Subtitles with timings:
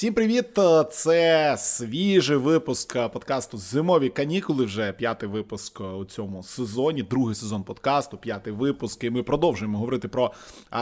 [0.00, 0.58] Всім привіт!
[0.90, 4.64] Це свіжий випуск подкасту Зимові канікули.
[4.64, 9.04] Вже п'ятий випуск у цьому сезоні, другий сезон подкасту, п'ятий випуск.
[9.04, 10.32] І ми продовжуємо говорити про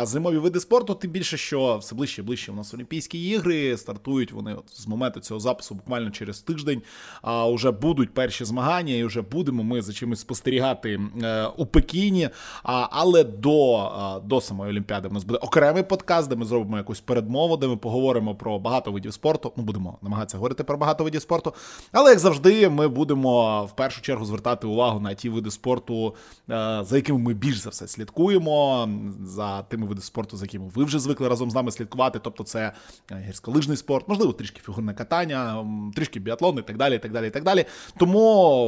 [0.03, 0.95] зимові види спорту.
[0.95, 4.33] Тим більше, що все ближче і ближче у нас Олімпійські ігри стартують.
[4.33, 6.83] Вони з моменту цього запису буквально через тиждень.
[7.23, 12.29] А вже будуть перші змагання, і вже будемо ми за чимось спостерігати е, у Пекіні.
[12.63, 17.57] Але до, до самої Олімпіади в нас буде окремий подкаст, де ми зробимо якусь передмову,
[17.57, 19.53] де ми поговоримо про багато видів спорту.
[19.57, 21.55] Ну, будемо намагатися говорити про багато видів спорту.
[21.93, 26.15] Але як завжди, ми будемо в першу чергу звертати увагу на ті види спорту,
[26.51, 28.89] е, за якими ми більш за все слідкуємо,
[29.25, 32.19] за тими види спорту, за якими ви вже звикли разом з нами слідкувати.
[32.19, 32.73] Тобто, це
[33.11, 36.95] е, гірськолижний спорт, можливо, трішки фігурне катання, трішки біатлон і так далі.
[36.95, 37.65] і так далі, і так далі.
[37.97, 38.21] Тому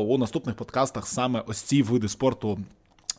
[0.08, 2.58] у наступних подкастах саме ось ці види спорту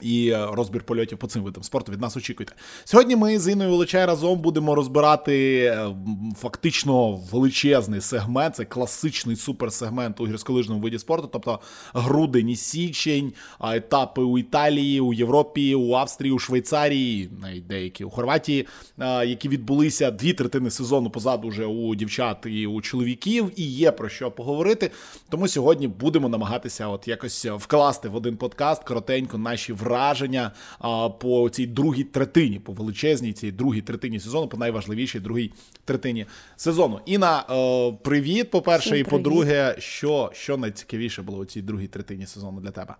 [0.01, 2.53] і е, розбір польотів по цим видам спорту від нас очікуйте.
[2.83, 5.95] Сьогодні ми з Інною Величай разом будемо розбирати е,
[6.37, 11.59] фактично величезний сегмент, це класичний суперсегмент у гірськолижному виді спорту, тобто
[11.93, 18.09] грудень і січень, етапи у Італії, у Європі, у Австрії, у Швейцарії, навіть деякі у
[18.09, 18.67] Хорватії,
[18.99, 23.91] е, які відбулися дві третини сезону позаду вже у дівчат і у чоловіків, і є
[23.91, 24.91] про що поговорити.
[25.29, 31.09] Тому сьогодні будемо намагатися от якось вкласти в один подкаст коротенько наші враження враження а,
[31.09, 35.51] по цій другій третині, по величезній цій другій третині сезону, по найважливішій другій
[35.85, 36.25] третині
[36.55, 36.99] сезону.
[37.05, 42.61] Іна, е, привіт, по-перше, і по-друге, що що найцікавіше було у цій другій третині сезону
[42.61, 42.95] для тебе?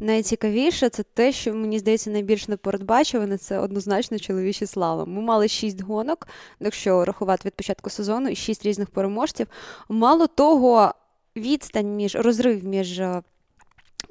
[0.00, 5.12] Найцікавіше це те, що мені здається найбільш непередбачуване, це однозначно чоловічий слалом.
[5.12, 6.28] Ми мали шість гонок,
[6.60, 9.46] якщо рахувати від початку сезону, і шість різних переможців.
[9.88, 10.94] Мало того,
[11.36, 13.22] відстань між розрив між е,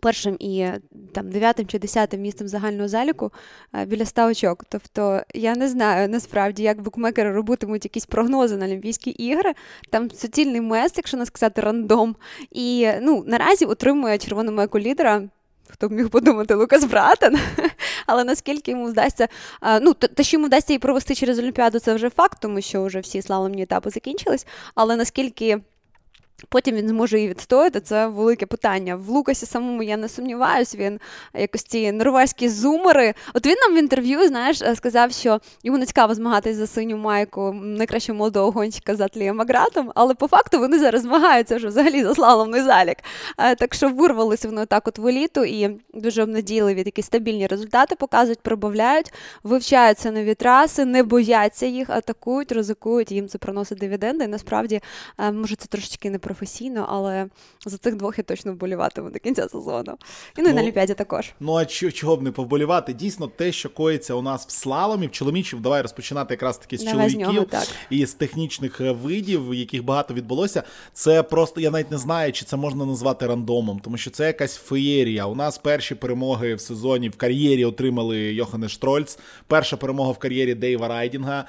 [0.06, 0.68] першим і
[1.14, 3.32] там дев'ятим чи десятим місцем загального заліку
[3.74, 4.64] е, біля 100 очок.
[4.70, 9.54] Тобто я не знаю насправді, як букмекери робитимуть якісь прогнози на Олімпійські ігри.
[9.90, 12.16] Там суцільний мес, якщо не сказати рандом.
[12.52, 15.24] І ну, наразі отримує червону меку лідера.
[15.70, 17.38] Хто б міг подумати, Лукас Братен,
[18.08, 19.28] але наскільки йому вдасться,
[19.82, 23.00] ну те, що йому вдасться її провести через Олімпіаду, це вже факт, тому що вже
[23.00, 24.48] всі слаломні етапи закінчились.
[24.76, 25.60] Але наскільки
[26.50, 28.96] Потім він зможе її відстояти, це велике питання.
[28.96, 31.00] В Лукасі самому я не сумніваюся, він
[31.34, 33.14] якось ці норвезькі зумери.
[33.34, 37.52] От він нам в інтерв'ю, знаєш, сказав, що йому не цікаво змагатись за синю майку
[37.54, 42.16] найкращого молодого гонщика з Атлієм Магратом, але по факту вони зараз змагаються вже взагалі за
[42.16, 42.98] слаломний залік.
[43.38, 47.96] Е, так що вирвалися вони так от в еліту і дуже обнадійливі такі стабільні результати
[47.96, 49.14] показують, прибавляють,
[49.44, 54.26] вивчаються нові траси, не бояться їх, атакують, ризикують, їм це приносить дивіденди.
[54.26, 54.82] І насправді,
[55.20, 57.28] е, може, це трошечки не професійно, але
[57.66, 59.98] за цих двох я точно вболіватиму до кінця сезону.
[60.38, 61.34] І ну, і на ну, Олімпіаді також.
[61.40, 62.94] Ну а чого б не повболівати?
[62.94, 66.84] Дійсно, те, що коїться у нас в слаломі, в чоловічів, давай розпочинати якраз таки з
[66.84, 67.68] Давай чоловіків нього, так.
[67.90, 70.64] і з технічних е, видів, яких багато відбулося.
[70.94, 74.56] Це просто я навіть не знаю, чи це можна назвати рандомом, тому що це якась
[74.56, 75.26] феєрія.
[75.26, 79.20] У нас перші перемоги в сезоні в кар'єрі отримали Йохане Штрольц.
[79.48, 81.46] Перша перемога в кар'єрі Дейва Райдінга.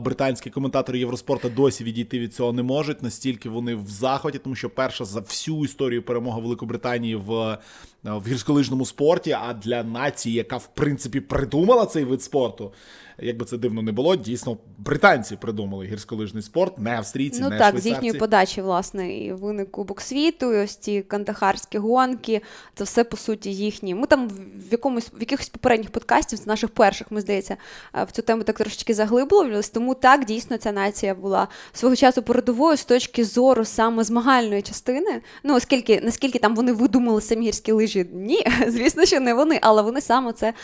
[0.00, 4.70] Британські коментатори Євроспорту досі відійти від цього не можуть, настільки вони в захваті, тому що
[4.70, 7.58] перша за всю історію перемога Великобританії в
[8.02, 9.36] в гірськолижному спорті.
[9.40, 12.72] А для нації, яка в принципі придумала цей вид спорту,
[13.18, 17.58] як би це дивно не було, дійсно британці придумали гірськолижний спорт, не австрійці, ну не
[17.58, 17.88] так, швейцарці.
[17.88, 22.42] з їхньої подачі, власне, і виник Кубок світу, і ось ці кандахарські гонки.
[22.74, 23.94] Це все по суті їхні.
[23.94, 24.28] Ми там
[24.68, 27.56] в якомусь в якихось попередніх подкастів, з наших перших, ми здається,
[27.92, 29.70] в цю тему так трошечки заглиблювалися.
[29.74, 35.20] Тому так дійсно ця нація була свого часу передовою з точки зору саме змагальної частини.
[35.42, 39.82] Ну оскільки наскільки там вони видумали самі гірські лижі, ні, звісно, що не вони, але
[39.82, 40.54] вони саме це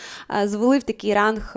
[0.45, 1.55] звели в такий ранг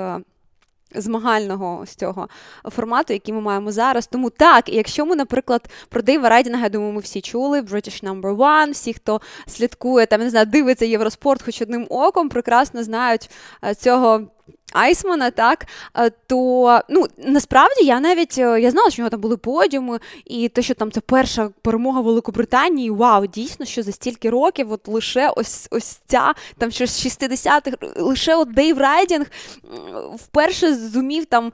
[0.94, 2.28] змагального ось цього
[2.64, 4.06] формату, який ми маємо зараз.
[4.06, 8.36] Тому так, якщо ми, наприклад, про Дейва Райдінга, я думаю, ми всі чули, British Number
[8.36, 13.30] One, всі, хто слідкує, там не знаю, дивиться Євроспорт хоч одним оком, прекрасно знають
[13.64, 14.20] е, цього
[14.74, 19.20] Айсмана, так е, то ну насправді я навіть е, я знала, що в нього там
[19.20, 24.30] були подіуми, і те, що там це перша перемога Великобританії, вау, дійсно, що за стільки
[24.30, 29.26] років, от лише ось ось ця там що з 60-х, лише от Дейв Райдінг
[30.16, 31.52] вперше зумів там.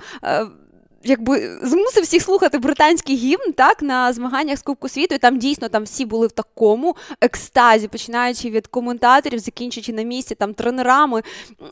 [1.04, 5.14] Якби змусив всіх слухати британський гімн так на змаганнях з Кубку світу.
[5.14, 10.34] І там дійсно там всі були в такому екстазі, починаючи від коментаторів, закінчуючи на місці
[10.34, 11.22] там тренерами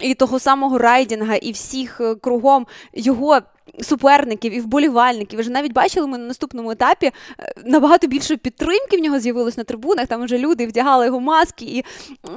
[0.01, 3.41] і того самого райдінга, і всіх е, кругом його
[3.81, 5.37] суперників і вболівальників.
[5.37, 9.57] Ви вже навіть бачили ми на наступному етапі е, набагато більше підтримки в нього з'явилось
[9.57, 10.07] на трибунах.
[10.07, 11.85] Там вже люди вдягали його маски і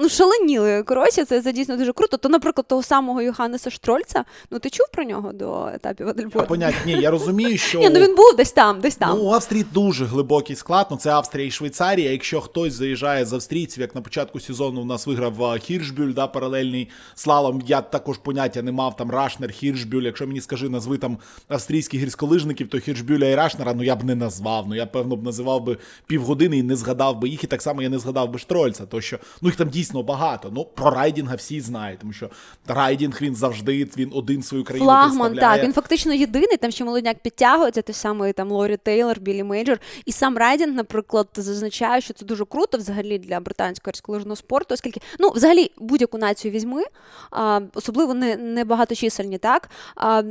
[0.02, 0.84] ну, шаленіли.
[0.84, 2.18] Коротше, це, це дійсно дуже круто.
[2.18, 6.48] То, наприклад, того самого Йоханнеса Штрольца, ну ти чув про нього до етапів Адельбору?
[6.48, 9.18] Понять, ні, я розумію, що Ні, ну він був десь там, десь там.
[9.18, 10.88] Ну, у Австрії дуже глибокий склад.
[10.92, 12.12] Ну це Австрія і Швейцарія.
[12.12, 16.90] Якщо хтось заїжджає з австрійців, як на початку сезону у нас виграв Хіршбюль, да, паралельний
[17.16, 17.62] слалом.
[17.68, 20.04] Я також поняття не мав там Рашнер, Хіршбюль.
[20.04, 24.16] Якщо мені скажи, назви там австрійських гірськолижників, то Хіршбюля і Рашнера, ну я б не
[24.16, 24.66] назвав.
[24.70, 25.78] Ну я певно б називав би
[26.08, 27.44] півгодини і не згадав би їх.
[27.44, 28.86] І так само я не згадав би Штрольца.
[28.86, 30.52] То що ну їх там дійсно багато.
[30.54, 32.30] Ну про райдінга всі знають, тому що
[32.68, 37.18] райдінг він завжди він один свою країну Флагман, так він фактично єдиний, там ще молодняк
[37.20, 39.80] підтягується, той самий там Лорі Тейлор, Білі Мейджор.
[40.06, 45.02] І сам Райдінг, наприклад, зазначає, що це дуже круто взагалі для британського гірськолижного спорту, оскільки
[45.20, 46.84] ну, взагалі будь-яку націю візьми,
[47.32, 50.24] а, особливо не, не багаточисельні, так а,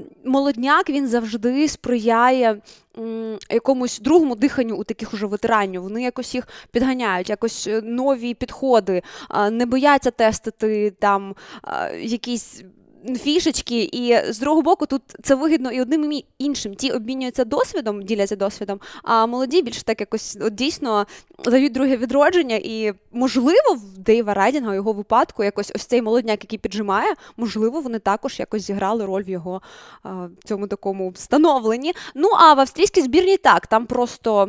[0.81, 2.61] молодняк він завжди сприяє.
[3.51, 5.83] Якомусь другому диханню у таких уже ветеранів.
[5.83, 9.03] Вони якось їх підганяють, якось е, нові підходи,
[9.51, 11.35] не бояться тестити там
[12.01, 12.65] якісь
[13.23, 16.75] фішечки, і з другого боку, тут це вигідно і одним і іншим.
[16.75, 21.07] Ті обмінюються досвідом, діляться досвідом, а молоді більш так якось от, дійсно
[21.45, 22.57] дають друге відродження.
[22.57, 27.81] І, можливо, в Дейва Райдінга, у його випадку, якось ось цей молодняк, який піджимає, можливо,
[27.81, 29.63] вони також якось зіграли роль в його
[30.45, 31.93] цьому такому встановленні.
[32.15, 34.49] Ну а в австрійській збірні так, там просто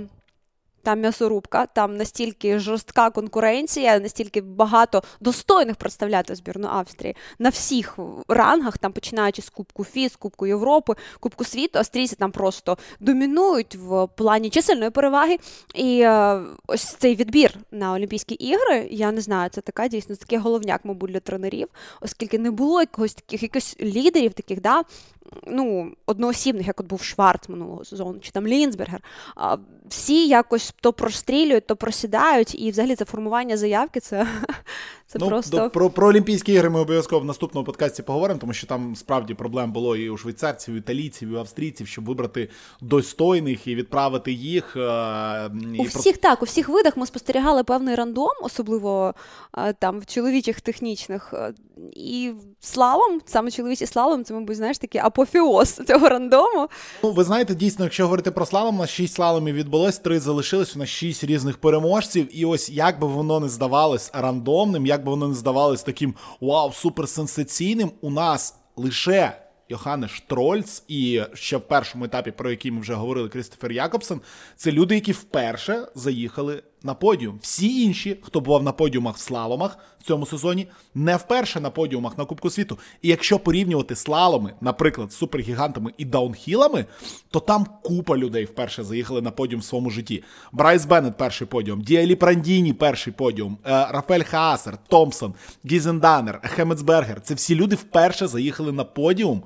[0.83, 7.15] там м'ясорубка, там настільки жорстка конкуренція, настільки багато достойних представляти збірну Австрії.
[7.39, 12.77] На всіх рангах, там починаючи з Кубку ФІС, Кубку Європи, Кубку світу, австрійці там просто
[12.99, 15.37] домінують в плані чисельної переваги.
[15.75, 20.37] І е, ось цей відбір на Олімпійські ігри, я не знаю, це така дійсно такий
[20.37, 21.67] головняк, мабуть, для тренерів,
[22.01, 24.83] оскільки не було якогось таких якихось лідерів, таких, да,
[25.47, 29.03] ну, одноосібних, як от був Шварц минулого сезону, чи там Лінсбергер,
[29.87, 34.27] всі якось то прострілюють, то просідають, і взагалі це формування заявки це
[35.11, 35.57] це ну, просто.
[35.57, 39.33] До, про про Олімпійські ігри ми обов'язково в наступному подкасті поговоримо, тому що там справді
[39.33, 42.49] проблем було і у швейцарців, і італійців, і у австрійців, щоб вибрати
[42.81, 44.75] достойних і відправити їх.
[44.75, 46.29] Е, і У всіх про...
[46.29, 49.13] так, у всіх видах ми спостерігали певний рандом, особливо
[49.57, 51.33] е, там в чоловічих технічних.
[51.33, 51.53] Е,
[51.93, 56.69] і слалом, саме чоловічий слалом, це, мабуть, знаєш, такий апофеоз цього рандому.
[57.03, 60.75] Ну, ви знаєте, дійсно, якщо говорити про слалом, у нас шість слаломів відбулось, три залишились,
[60.75, 62.39] у нас шість різних переможців.
[62.39, 66.73] І ось як би воно не здавалось рандомним, як би воно не здавалось таким вау,
[66.73, 69.37] суперсенсаційним, у нас лише.
[69.69, 74.21] Йоханнес Штрольц і ще в першому етапі, про який ми вже говорили, Крістофер Якобсен,
[74.55, 77.39] це люди, які вперше заїхали на подіум.
[77.41, 82.17] Всі інші, хто бував на подіумах в слаломах в цьому сезоні, не вперше на подіумах
[82.17, 82.79] на Кубку світу.
[83.01, 86.85] І якщо порівнювати слаломи, наприклад, з супергігантами і даунхілами,
[87.29, 90.23] то там купа людей вперше заїхали на подіум в своєму житті.
[90.51, 95.33] Брайс Беннет перший подіум, Де Аліпрандіні перший подіум, е, Рафаель Хаасер, Томпсон,
[95.65, 97.21] Гізенданер, Хемецбергер.
[97.21, 99.43] Це всі люди вперше заїхали на подіум.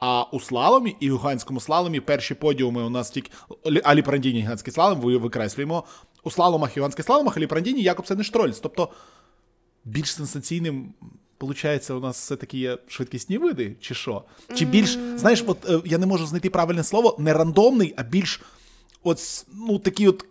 [0.00, 3.30] А у слаломі і у гігантському слаломі перші подіуми у нас тільки
[3.84, 5.84] Аліпрандіні гігантський слалом, ви викреслюємо
[6.28, 8.60] у слаломах іванських слаломах Алі Прандіні Якобсен і Штрольц.
[8.60, 8.88] Тобто
[9.84, 10.94] більш сенсаційним.
[11.38, 14.24] Получається, у нас все-таки є швидкісні види, чи що?
[14.54, 18.40] Чи більш, знаєш, от е, я не можу знайти правильне слово, не рандомний, а більш
[19.02, 20.24] от, ну, такий от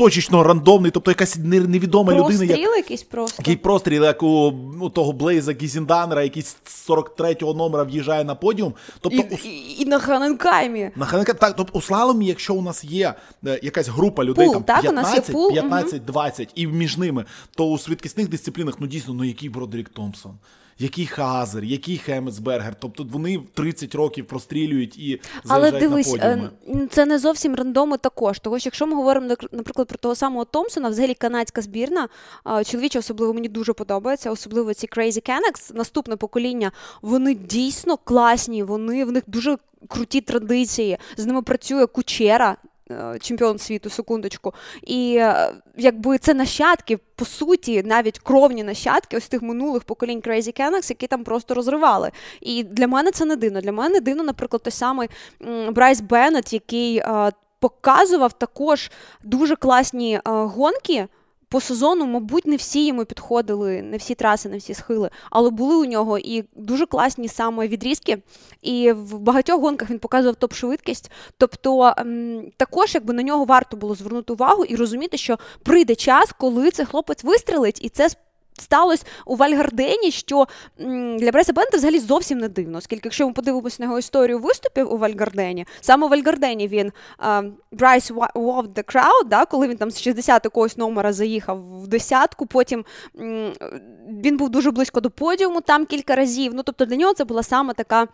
[0.00, 2.54] точечно рандомний, тобто якась невідома простріл людина.
[2.54, 3.36] Простріл якийсь просто.
[3.38, 6.56] Який простріл, як у, у того Блейза Гізінданера, який з
[6.88, 8.74] 43-го номера в'їжджає на подіум.
[9.00, 9.34] Тобто, І, у...
[9.34, 10.90] і, і на Ханенкаймі.
[10.96, 13.14] На Ханенка, так, тобто у слаломі, якщо у нас є
[13.46, 17.24] е, якась група людей, пул, там так, 15, пул, 15, 20, і між ними,
[17.56, 20.32] то у швидкісних дисциплінах, ну дійсно, ну який Бродрік Томпсон
[20.80, 22.74] який Хазер, який Хемесбергер.
[22.80, 26.86] Тобто вони 30 років прострілюють і заїжджають Але дивись, на подіуми.
[26.90, 28.38] це не зовсім рандоми також.
[28.38, 32.08] Того що якщо ми говоримо наприклад про того самого Томпсона, взагалі канадська збірна,
[32.64, 36.72] чоловіча особливо мені дуже подобається, особливо ці Crazy Canucks, наступне покоління,
[37.02, 39.56] вони дійсно класні, вони в них дуже
[39.88, 40.98] круті традиції.
[41.16, 42.56] З ними працює кучера.
[42.90, 44.54] Е, чемпіон світу, секундочку.
[44.82, 50.60] І е, якби це нащадки, по суті, навіть кровні нащадки ось тих минулих поколінь Crazy
[50.60, 52.10] Canucks, які там просто розривали.
[52.40, 53.60] І для мене це не дивно.
[53.60, 55.08] Для мене дивно, наприклад, той самий
[55.70, 58.90] Брайс Беннет, який е, показував також
[59.22, 61.08] дуже класні гонки
[61.50, 65.76] по сезону, мабуть, не всі йому підходили, не всі траси, не всі схили, але були
[65.76, 68.22] у нього і дуже класні саме відрізки.
[68.62, 71.10] І в багатьох гонках він показував топ-швидкість.
[71.38, 76.32] Тобто ем, також якби на нього варто було звернути увагу і розуміти, що прийде час,
[76.38, 78.08] коли цей хлопець вистрелить, і це
[78.58, 80.46] сталося у Вальгардені, що
[81.18, 84.92] для Бреса Бента взагалі зовсім не дивно, оскільки якщо ми подивимося на його історію виступів
[84.92, 86.92] у Вальгардені, саме у Вальгардені він
[87.72, 92.46] Брайс Wov the Crowd, да, коли він там з 60 якогось номера заїхав в десятку,
[92.46, 92.84] потім
[94.08, 96.54] він був дуже близько до подіуму там кілька разів.
[96.54, 98.08] Ну тобто для нього це була саме така.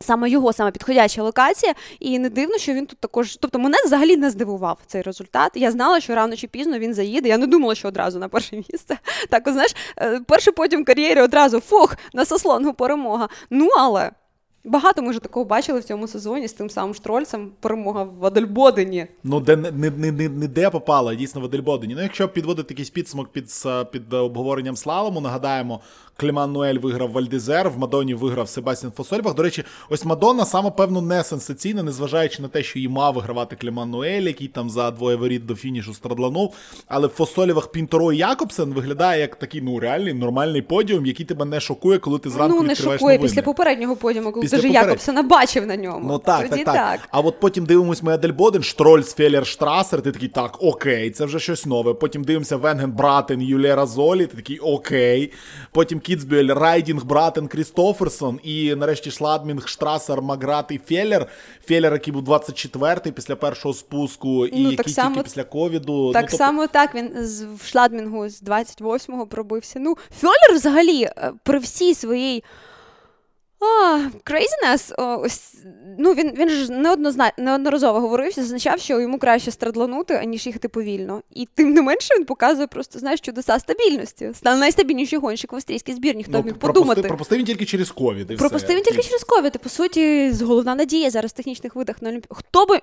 [0.00, 3.36] Саме його саме підходяча локація, і не дивно, що він тут також.
[3.36, 5.52] Тобто мене взагалі не здивував цей результат.
[5.54, 7.28] Я знала, що рано чи пізно він заїде.
[7.28, 8.98] Я не думала, що одразу на перше місце.
[9.30, 13.28] Так, знаєш, е, перший потім кар'єрі одразу фух на сослонгу перемога.
[13.50, 14.10] Ну але
[14.66, 17.52] Багато ми вже такого бачили в цьому сезоні з тим самим Штрольцем.
[17.60, 19.06] Перемога в Адельбодені.
[19.24, 21.94] Ну, де не не, не, не де попала, дійсно в Адельбодені.
[21.94, 23.50] Ну, якщо підводити якийсь підсумок під
[23.92, 25.80] під обговоренням слалому, нагадаємо,
[26.16, 29.34] Клеман Ноель виграв Валь-д'Ізер, в Мадоні виграв Себастьян Фосс-Сольвог.
[29.34, 33.56] До речі, ось Мадонна саме певно не сенсаційна, незважаючи на те, що їй мав вигравати
[33.56, 36.54] Клеман Ноель, який там за двоє воріт до фінішу страдланув.
[36.88, 41.44] Але в Фосс-Сольвог, Пінтуро і Якобсен виглядає як такий ну реальний нормальний подіум, який тебе
[41.44, 43.18] не шокує, коли ти зранку ну, не шокує новини.
[43.18, 46.08] після попереднього подіуму, коли ти ж Якобсена бачив на ньому.
[46.08, 47.08] Ну так, Тоді так, так, так.
[47.10, 51.40] А от потім дивимось ми Адельбоден, Штрольц, Феллер, Штрасер, ти такий, так, окей, це вже
[51.40, 51.94] щось нове.
[51.94, 55.32] Потім дивимося Венген Братен, Юль, Раццолі, ти такий окей.
[55.72, 58.40] Потім Кіцбюель, Райдінг, Братен, Крістоферсон.
[58.42, 61.26] І нарешті Шладмінг, Штрасер, Маграт і Фелер.
[61.66, 66.12] Фелер, який був 24-й після першого спуску, і ну, який само, тільки після ковіду.
[66.12, 66.36] Так ну, тобто...
[66.36, 67.10] само так, він
[67.62, 69.78] в Шладмінгу з 28-го пробився.
[69.78, 72.44] Ну, Феллер взагалі е, при всій своїй.
[74.98, 75.54] О, ось,
[75.98, 77.32] ну він він ж неоднозна...
[77.38, 81.22] неодноразово говорився, зазначав, що йому краще страдланути, аніж їхати повільно.
[81.30, 84.30] І тим не менше він показує просто знаєш, чудеса стабільності.
[84.34, 87.02] Став найстабільніший гонщик в австрійській збірні, хто ну, міг подумати.
[87.02, 88.30] Пропустив він тільки через ковід.
[88.30, 89.52] і Пропустив він тільки через ковід.
[89.54, 92.28] І, По суті, головна надія зараз в технічних видах на Олімпі.
[92.30, 92.80] Хто би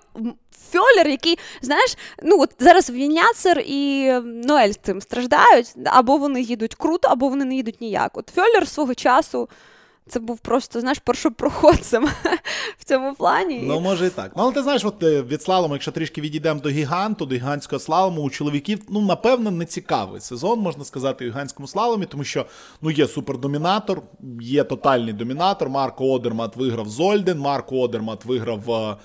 [0.71, 6.75] Фьолер, який, знаєш, ну от зараз Віняцер і Ноель з цим страждають, або вони їдуть
[6.75, 8.17] круто, або вони не їдуть ніяк.
[8.17, 9.49] От Фьолер свого часу.
[10.07, 12.05] Це був просто, знаєш, першопроходцем
[12.77, 13.63] в цьому плані.
[13.63, 14.31] Ну, може і так.
[14.37, 17.79] Ну, але ти знаєш, от е, від слалому, якщо трішки відійдемо до гіганту, до гігантського
[17.79, 22.45] слалому, у чоловіків, ну, напевно, не цікавий сезон, можна сказати, у гігантському слаломі, тому що
[22.81, 24.01] ну, є супердомінатор,
[24.41, 25.69] є тотальний домінатор.
[25.69, 28.95] Марко Одермат виграв Зольден, Марко Одермат виграв е,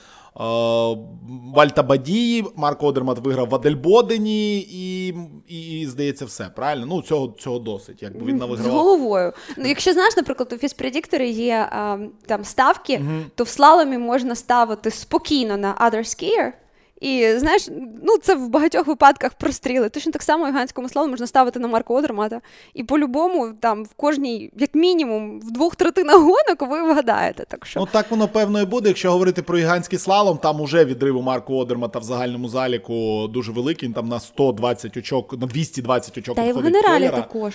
[1.54, 5.14] Вальта Бадії, Марко Одермат виграв в Адельбодені, і,
[5.48, 6.44] і, здається, все.
[6.56, 6.86] Правильно?
[6.86, 8.02] Ну, цього цього досить.
[8.02, 8.72] Якби він навигравав.
[8.72, 9.32] З головою.
[9.58, 14.34] Ну, Якщо знаєш, наприклад, у фізпредікторі є а, там ставки, mm то в слаломі можна
[14.34, 16.52] ставити спокійно на other skier,
[17.00, 17.68] і знаєш,
[18.02, 19.88] ну це в багатьох випадках простріли.
[19.88, 22.40] Точно так само ганському славу можна ставити на Марко Одермата.
[22.74, 27.44] І по-любому, там в кожній, як мінімум, в двох третинах гонок ви вгадаєте.
[27.48, 28.88] Так що ну так воно певно і буде.
[28.88, 33.52] Якщо говорити про гігантський слалом, там уже відрив у Марко Одермата в загальному заліку дуже
[33.52, 33.92] великий.
[33.92, 36.36] Там на 120 очок, на 220 очок.
[36.36, 37.54] Та й в генералі також.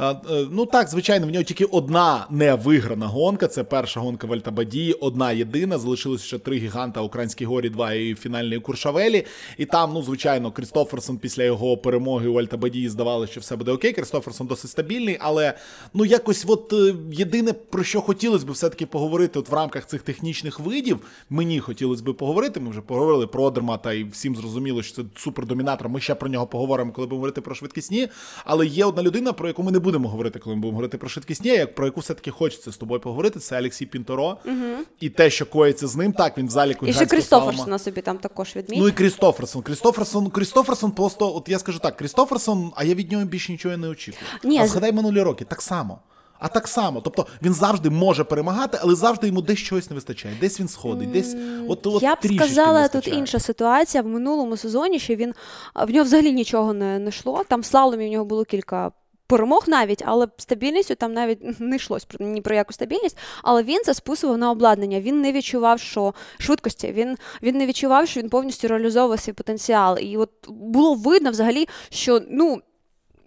[0.00, 0.16] Е,
[0.50, 3.46] ну так, звичайно, в нього тільки одна невиграна гонка.
[3.46, 5.78] Це перша гонка в Альтабадії, одна єдина.
[5.78, 9.26] Залишилося ще три гіганта Українській горі, два і фінальної Куршавелі.
[9.58, 13.92] І там, ну, звичайно, Крістоферсон після його перемоги у Альтабадії здавалося, що все буде окей.
[13.92, 15.54] Крістоферсон досить стабільний, але
[15.94, 20.02] ну якось, от е, єдине про що хотілося б все-таки поговорити, от в рамках цих
[20.02, 22.60] технічних видів, мені хотілося б поговорити.
[22.60, 25.88] Ми вже поговорили про Одермата, і всім зрозуміло, що це супердомінатор.
[25.88, 28.08] Ми ще про нього поговоримо, коли будемо говорити про швидкісні.
[28.44, 31.08] Але є одна людина, про яку ми не будемо говорити, коли ми будемо говорити про
[31.08, 34.38] швидкісні, як про яку все-таки хочеться з тобою поговорити, це Олексій Пінторо.
[34.44, 34.84] Угу.
[35.00, 38.18] І те, що коїться з ним, так він в залі І ще Крістоферсона собі там
[38.18, 38.82] також відмітив.
[38.82, 39.62] Ну і Крістоферсон.
[39.62, 43.88] Крістоферсон, Крістоферсон просто, от я скажу так, Крістоферсон, а я від нього більше нічого не
[43.88, 44.26] очікую.
[44.44, 45.98] Ні, а згадай минулі роки, так само.
[46.42, 50.34] А так само, тобто він завжди може перемагати, але завжди йому десь чогось не вистачає.
[50.40, 51.36] Десь він сходить, десь
[51.68, 54.98] от, от я б сказала тут інша ситуація в минулому сезоні.
[54.98, 55.34] Що він
[55.74, 57.44] в нього взагалі нічого не, не йшло.
[57.48, 58.92] Там в слаломі в нього було кілька
[59.32, 63.18] перемог навіть, але стабільністю там навіть не йшлось ні про яку стабільність.
[63.42, 65.00] Але він це списував на обладнання.
[65.00, 66.92] Він не відчував, що швидкості.
[66.92, 69.98] Він він не відчував, що він повністю реалізовував свій потенціал.
[69.98, 72.60] І от було видно взагалі, що ну.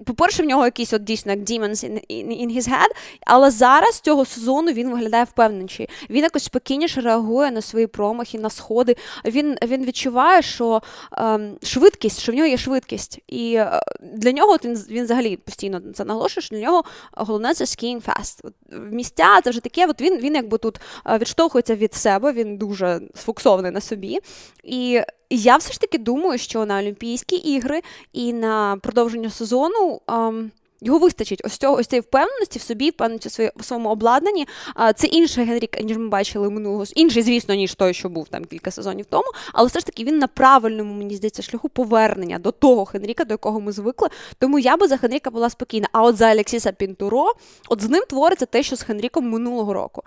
[0.06, 2.90] По-перше, в нього якийсь от дійсно як demons in, in, in his head,
[3.26, 5.90] але зараз цього сезону він виглядає впевненіший.
[6.10, 8.96] Він якось спокійніше реагує на свої промахи, на сходи.
[9.26, 10.82] Він він відчуває, що
[11.18, 13.20] ем, швидкість, що в нього є швидкість.
[13.28, 13.82] І е,
[14.14, 18.02] для нього от він він взагалі постійно це наголошує, що для нього головне це skiing
[18.02, 18.40] fast.
[18.44, 18.54] От,
[18.92, 19.88] місця це вже таке.
[19.88, 24.20] От він він якби тут е, відштовхується від себе, він дуже сфоксований на собі.
[24.64, 25.02] І
[25.38, 27.82] я все ж таки думаю, що на Олімпійські ігри
[28.14, 30.02] і на продовження сезону.
[30.08, 30.52] Ем,
[30.82, 34.48] Його вистачить ось цього ось цієї впевненості в собі, впевненості в своєму обладнанні.
[34.96, 38.72] Це інший Генрік, ніж ми бачили минулого інший, звісно, ніж той, що був там кілька
[38.72, 39.32] сезонів тому.
[39.54, 43.34] Але все ж таки він на правильному, мені здається, шляху повернення до того Хенріка, до
[43.34, 44.10] якого ми звикли.
[44.40, 45.88] Тому я би за Хенріка була спокійна.
[45.92, 47.34] А от за Алексіса Пінтуро,
[47.70, 50.04] от з ним твориться те, що з Хенріком минулого року.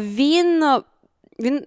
[0.00, 0.64] Він.
[1.38, 1.62] Він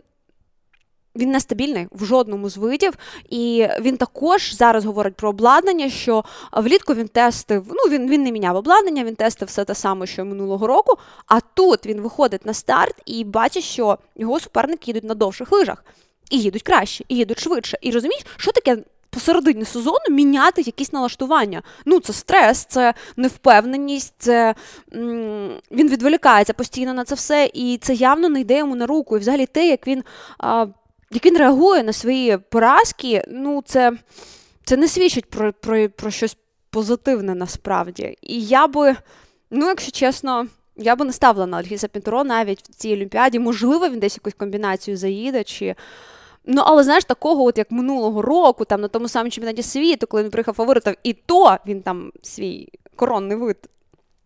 [1.15, 2.93] він нестабільний в жодному з видів,
[3.29, 7.65] і він також зараз говорить про обладнання, що влітку він тестив.
[7.69, 10.97] Ну він він не міняв обладнання, він тестив все те саме, що минулого року.
[11.27, 15.85] А тут він виходить на старт і бачить, що його суперники їдуть на довших лижах
[16.29, 17.77] і їдуть краще, і їдуть швидше.
[17.81, 18.77] І розумієш, що таке?
[19.09, 21.61] Посередині сезону міняти якісь налаштування.
[21.85, 24.55] Ну, це стрес, це невпевненість, це
[24.93, 29.17] м- він відволікається постійно на це все, і це явно не йде йому на руку.
[29.17, 30.03] І взагалі те, як він
[30.37, 30.65] а,
[31.11, 33.91] як він реагує на свої поразки, ну це
[34.65, 36.37] це не свідчить про, про, про щось
[36.69, 38.17] позитивне насправді.
[38.21, 38.95] І я би,
[39.51, 40.47] ну, якщо чесно.
[40.77, 43.39] Я би не ставила на Альгіса Пінтуро навіть в цій Олімпіаді.
[43.39, 45.43] Можливо, він десь якусь комбінацію заїде.
[45.43, 45.75] чи...
[46.45, 50.23] Ну, але знаєш, такого, от як минулого року, там на тому самому чемпіонаті світу, коли
[50.23, 53.57] він приїхав фаворитом, і то він там свій коронний вид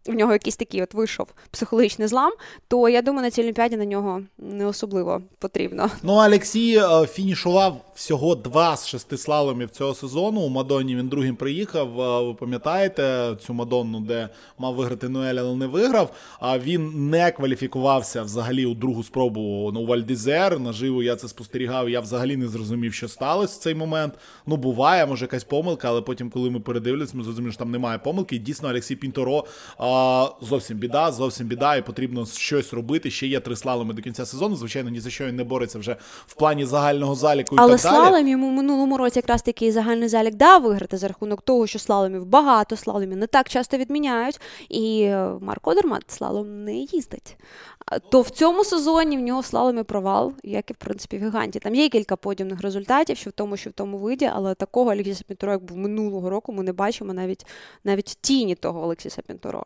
[0.10, 2.32] в нього якийсь такий от вийшов психологічний злам,
[2.68, 5.90] то я думаю, на цій олімпіаді на нього не особливо потрібно.
[6.04, 10.42] Ну Олексій е, фінішував всього два з шести слаломів цього сезону.
[10.42, 12.02] У Мадонні він другим приїхав.
[12.02, 16.14] Е, ви пам'ятаєте цю Мадонну, де мав виграти Ноель, але не виграв.
[16.40, 20.60] А він не кваліфікувався взагалі у другу спробу ну, Вальдізер.
[20.60, 21.90] Наживо я це спостерігав.
[21.90, 24.14] Я взагалі не зрозумів, що сталося в цей момент.
[24.46, 27.98] Ну, буває, може якась помилка, але потім, коли ми передивилися, ми зрозуміли, що там немає
[27.98, 28.38] помилки.
[28.38, 29.46] Дійсно, Олексій Пінторо
[30.42, 33.12] зовсім біда, зовсім біда, і потрібно щось робити.
[33.12, 34.56] Ще є три слаломи до кінця сезону.
[34.56, 35.96] Звичайно, ні за що він не бореться вже
[36.28, 37.56] в плані загального заліку.
[37.60, 38.30] Але так слалом далі.
[38.30, 42.76] йому минулому році якраз такий загальний залік дав виграти за рахунок того, що слаломів багато,
[42.76, 44.40] слаломів не так часто відміняють.
[44.70, 47.38] І е, Марк Одермат слалом не їздить.
[48.10, 51.60] То в цьому сезоні в нього слаломі провал, як і в принципі в гіганті.
[51.60, 55.24] Там є кілька подібних результатів, що в тому, що в тому виді, але такого Олексіса
[55.28, 57.46] Пінтуро, як був минулого року, ми не бачимо навіть
[57.84, 59.66] навіть тіні того Олексіса Пінтуро.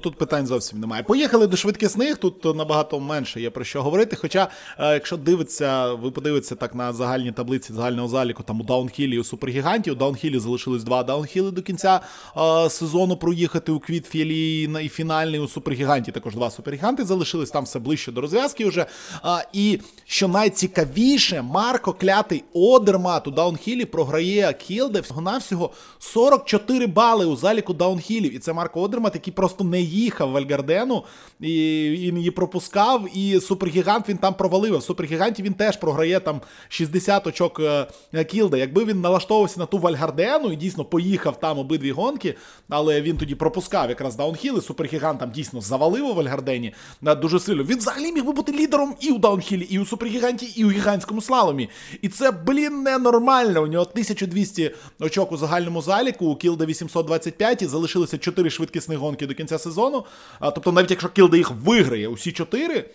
[0.00, 1.02] Тут питань зовсім немає.
[1.02, 4.16] Поїхали до швидкісних, тут набагато менше є про що говорити.
[4.16, 9.14] Хоча, е, якщо дивиться, ви подивитеся так на загальні таблиці загального заліку, там у Даунхілі
[9.14, 12.00] і у Супергіганті, у Даунхілі залишились два Даунхіли до кінця
[12.36, 16.12] е, сезону проїхати у Квітфілі і фінальний у Супергіганті.
[16.12, 18.86] Також два супергіганти залишились там все ближче до розв'язки вже.
[19.24, 27.36] Е, і що найцікавіше, Марко клятий Одермат у Даунхілі програє Кілде всього-навсього 44 бали у
[27.36, 28.34] заліку Даунхілів.
[28.34, 31.04] І це Марко Одермат, який просто не їхав в Валь-Гардену,
[31.40, 31.50] і
[31.98, 34.78] він її пропускав, і Супергігант він там провалив.
[34.78, 38.56] В Супергіганті він теж програє там 60 очок е, Кілда.
[38.56, 42.34] Якби він налаштовувався на ту Валь-Гардену і дійсно поїхав там обидві гонки,
[42.68, 46.74] але він тоді пропускав якраз даунхіл, і Супергігант там дійсно завалив у Валь-Гардені
[47.06, 47.64] е, дуже сильно.
[47.64, 51.20] Він взагалі міг би бути лідером і у даунхілі, і у Супергіганті, і у гігантському
[51.20, 51.68] слаломі.
[52.02, 53.62] І це, блін, ненормально.
[53.62, 59.26] У нього 1200 очок у загальному заліку, у Кілда 825 і залишилося 4 швидкісних гонки
[59.26, 60.04] до кінця сезону сезону.
[60.40, 62.90] Тобто, навіть якщо Кілда їх виграє усі чотири.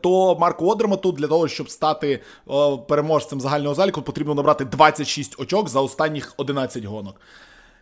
[0.00, 5.68] То Марку Одермату для того, щоб стати о, переможцем загального заліку, потрібно набрати 26 очок
[5.68, 7.20] за останніх 11 гонок.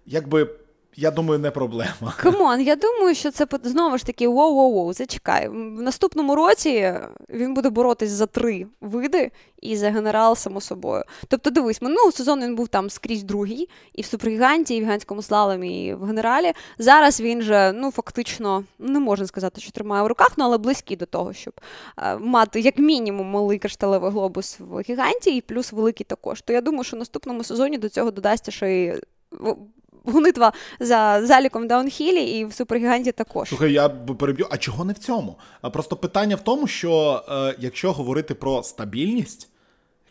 [0.06, 0.48] Якби
[0.96, 2.14] я думаю, не проблема.
[2.16, 5.48] Come on, я думаю, що це знову ж таки воу-воу-воу, зачекай.
[5.48, 6.94] В наступному році
[7.28, 9.31] він буде боротись за три види
[9.62, 11.05] і за генерал, само собою.
[11.28, 15.22] Тобто, дивись, минулого сезону він був там скрізь другий, і в супергіганті, і в гігантському
[15.22, 16.52] слаломі, і в генералі.
[16.78, 20.96] Зараз він же, ну, фактично, не можна сказати, що тримає в руках, ну, але близький
[20.96, 21.55] до того, щоб
[21.98, 26.42] е, мати як мінімум малий кришталевий глобус в гіганті, і плюс великий також.
[26.42, 29.00] То я думаю, що в наступному сезоні до цього додасться ще й
[30.04, 33.48] гонитва за заліком даунхілі і в супергіганті також.
[33.48, 34.46] Слухай, я переб'ю.
[34.50, 35.36] А чого не в цьому?
[35.72, 39.48] Просто питання в тому, що е, якщо говорити про стабільність.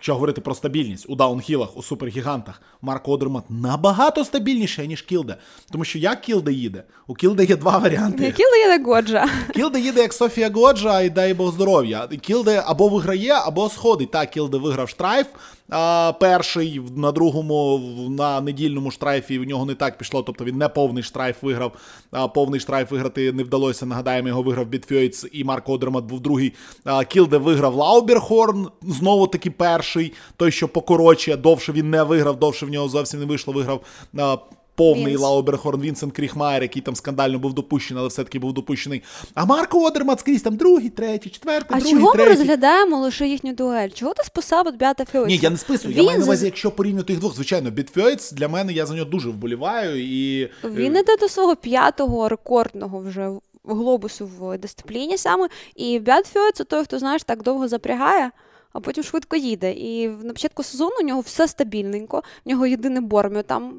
[0.02, 5.36] Якщо говорити про стабільність у даунхілах, у супергігантах, Марко Одермат набагато стабільніше, ніж Кілде.
[5.72, 6.84] Тому що як Кілде їде?
[7.08, 8.32] У Кілде є два варіанти.
[8.32, 9.30] Кілде їде Годжа.
[9.54, 12.08] Кілде їде як Софія Годжа, і дай Бог здоров'я.
[12.22, 14.12] Кілде або виграє, або сходить.
[14.12, 15.28] Так, Кілде виграв штрайф.
[16.20, 17.80] Перший на другому
[18.10, 20.24] на недільному штрайфі в нього не так пішло.
[20.24, 21.74] Тобто він не повний штрайф виграв.
[22.34, 23.86] Повний штрайф виграти не вдалося.
[23.86, 26.54] Нагадаємо, його виграв Біт Фойц і Марко Одермат був другий.
[26.84, 28.68] А, Кілде виграв Лауберхорн.
[28.82, 30.14] Знову таки перший.
[30.38, 33.54] Той, що покороче, довше він не виграв, довше в нього зовсім не вийшло.
[33.54, 33.82] Виграв
[34.82, 35.22] повний Вінс.
[35.22, 39.04] Лауберхорн, Вінсент Кріхмайр, який там скандально був допущений, але все-таки був допущений.
[39.34, 43.54] А Марко Одермат скрізь там другий, третій, четвертий, А другий, чого ми розглядаємо лише їхню
[43.54, 43.90] дуель?
[43.90, 45.28] Чого ти списав от Бята Фойц?
[45.28, 45.94] Ні, я не списую.
[45.94, 48.74] Він Я маю на за- увазі, якщо порівнювати їх двох, звичайно, Біт Фойц для мене
[48.74, 50.04] я за нього дуже вболіваю.
[50.06, 53.32] І е, Він іде до свого п'ятого рекордного вже
[53.66, 55.48] глобусу в дисципліні саме.
[55.76, 58.32] І Бятфьо це той, хто знаєш, так довго запрягає,
[58.74, 59.72] а потім швидко їде.
[59.72, 62.24] І на початку сезону у нього все стабільненько.
[62.46, 63.74] В нього єдине борміо там.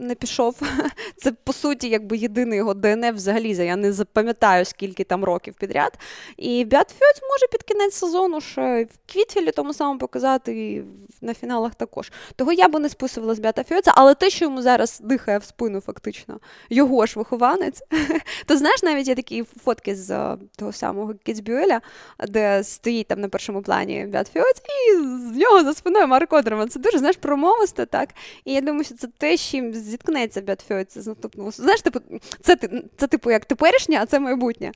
[0.00, 0.60] Не пішов.
[1.16, 3.56] Це по суті якби єдиний його ДНФ взагалі.
[3.56, 5.98] Я не запам'ятаю, скільки там років підряд.
[6.36, 10.84] І Бятфьоц може під кінець сезону ще в Квітфілі тому самому показати і
[11.20, 12.12] на фіналах також.
[12.36, 15.44] Того я би не списувала з Бята Фьоца, але те, що йому зараз дихає в
[15.44, 17.82] спину, фактично, його ж вихованець.
[18.46, 21.80] То знаєш, навіть є такі фотки з е, того самого Кіцбюеля,
[22.28, 24.96] де стоїть там на першому плані Бят Фьоц, і
[25.34, 26.68] з нього за спиною Марк Одерман.
[26.68, 28.08] Це дуже знаєш промовисто, так.
[28.44, 31.50] І я думаю, що це те, чим зіткнеться Бятфьо з наступного.
[31.50, 32.00] Знаєш, типу,
[32.40, 32.56] це,
[32.96, 34.72] це типу як теперішнє, а це майбутнє.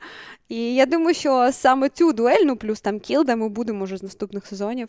[0.49, 4.03] І я думаю, що саме цю дуель, ну плюс там кілда, ми будемо вже з
[4.03, 4.89] наступних сезонів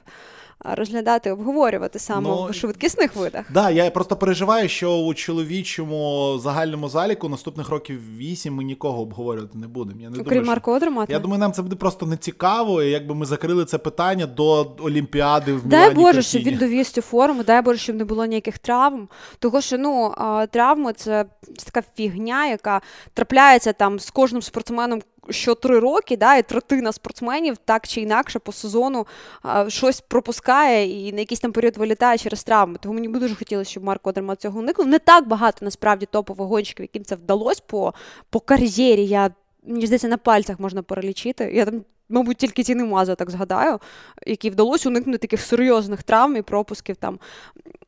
[0.65, 3.45] розглядати, обговорювати саме Ну, в швидкісних видах.
[3.51, 9.57] Да, я просто переживаю, що у чоловічому загальному заліку наступних років вісім ми нікого обговорювати
[9.57, 10.01] не будемо.
[10.01, 10.45] Я не Окрім думаю.
[10.47, 11.13] Марко Одермата.
[11.13, 14.71] Я думаю, нам це буде просто не цікаво, і якби ми закрили це питання до
[14.79, 15.95] Олімпіади в Дай Мілані.
[15.95, 16.23] Боже, Кортіні.
[16.43, 19.07] щоб він довіз цю форму, дай Боже, щоб не було ніяких травм.
[19.39, 21.25] Того, що ну, а, травми це
[21.65, 22.81] така фігня, яка
[23.13, 28.39] трапляється там з кожним спортсменом що три роки, да, і третина спортсменів так чи інакше
[28.39, 29.07] по сезону
[29.41, 32.77] а, щось пропускає і на якийсь там період вилітає через травми.
[32.81, 34.87] Тому мені дуже хотілося, щоб Марко Одермат цього уникнув.
[34.87, 37.93] Не так багато насправді топових гонщиків, яким це вдалося по,
[38.29, 39.05] по кар'єрі.
[39.05, 39.29] Я
[39.63, 41.51] мені здається, на пальцях можна перелічити.
[41.53, 43.79] Я там, мабуть, тільки ціни Маза так згадаю,
[44.27, 47.19] який вдалося уникнути таких серйозних травм і пропусків там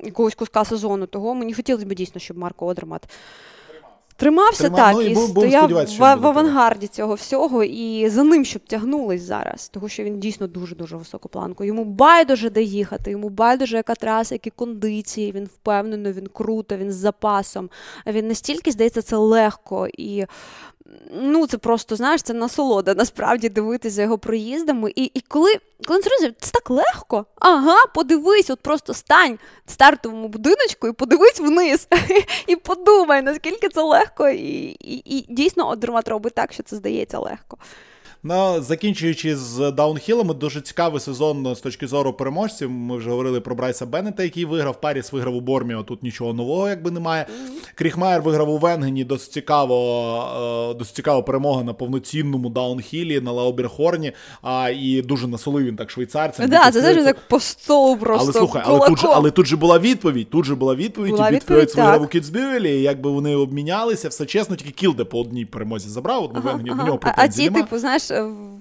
[0.04, 1.06] якогось куска сезону.
[1.06, 3.08] Того мені хотілося б дійсно, щоб Марко Одермат.
[4.18, 8.24] Тримався Тримав, так ну, і і будемо стояв в, в авангарді цього всього, і за
[8.24, 11.64] ним щоб тягнулись зараз, тому що він дійсно дуже дуже високу планку.
[11.64, 15.32] Йому байдуже де їхати, йому байдуже, яка траса, які кондиції.
[15.32, 17.70] Він впевнено, він круто, він з запасом.
[18.08, 20.26] Він настільки здається, це легко і.
[21.12, 24.92] Ну, це просто, знаєш, це насолода насправді дивитися його проїздами.
[24.96, 25.56] І і коли
[25.88, 27.26] коли він це так легко.
[27.36, 31.88] Ага, подивись, от просто стань в стартовому будиночку і подивись вниз.
[32.48, 34.30] І подумай, наскільки це легко.
[34.30, 37.58] І і, і дійсно Одермат робить так, що це здається легко.
[38.28, 42.72] Ну, закінчуючи з даунхілами, дуже цікавий сезон з точки зору переможців.
[42.72, 44.82] Ми вже говорили про Брайса Беннета, який виграв.
[44.82, 45.84] Паріс виграв у Борміо.
[45.84, 47.26] Тут нічого нового, якби немає.
[47.76, 49.04] Кріхмайер виграв у Венгені.
[49.04, 54.12] Досить цікаво, е, досить цікава перемога на повноцінному даунхілі на Лауберхорні.
[54.42, 56.50] А і дуже насолив він так швейцарцям.
[56.50, 58.24] Так, це завжди так по столу просто.
[58.24, 60.30] Але слухай, але тут, же, але тут же була відповідь.
[60.30, 64.56] Тут же була відповідь, Була і відповідь, виграв у Кіцбювелі, якби вони обмінялися, все чесно,
[64.56, 66.80] тільки Кілде по одній перемозі забрав, одну Ага, Венгені, ага.
[66.80, 68.15] до нього А, а ті, типу, знаєш, в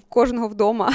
[0.08, 0.92] кожного вдома.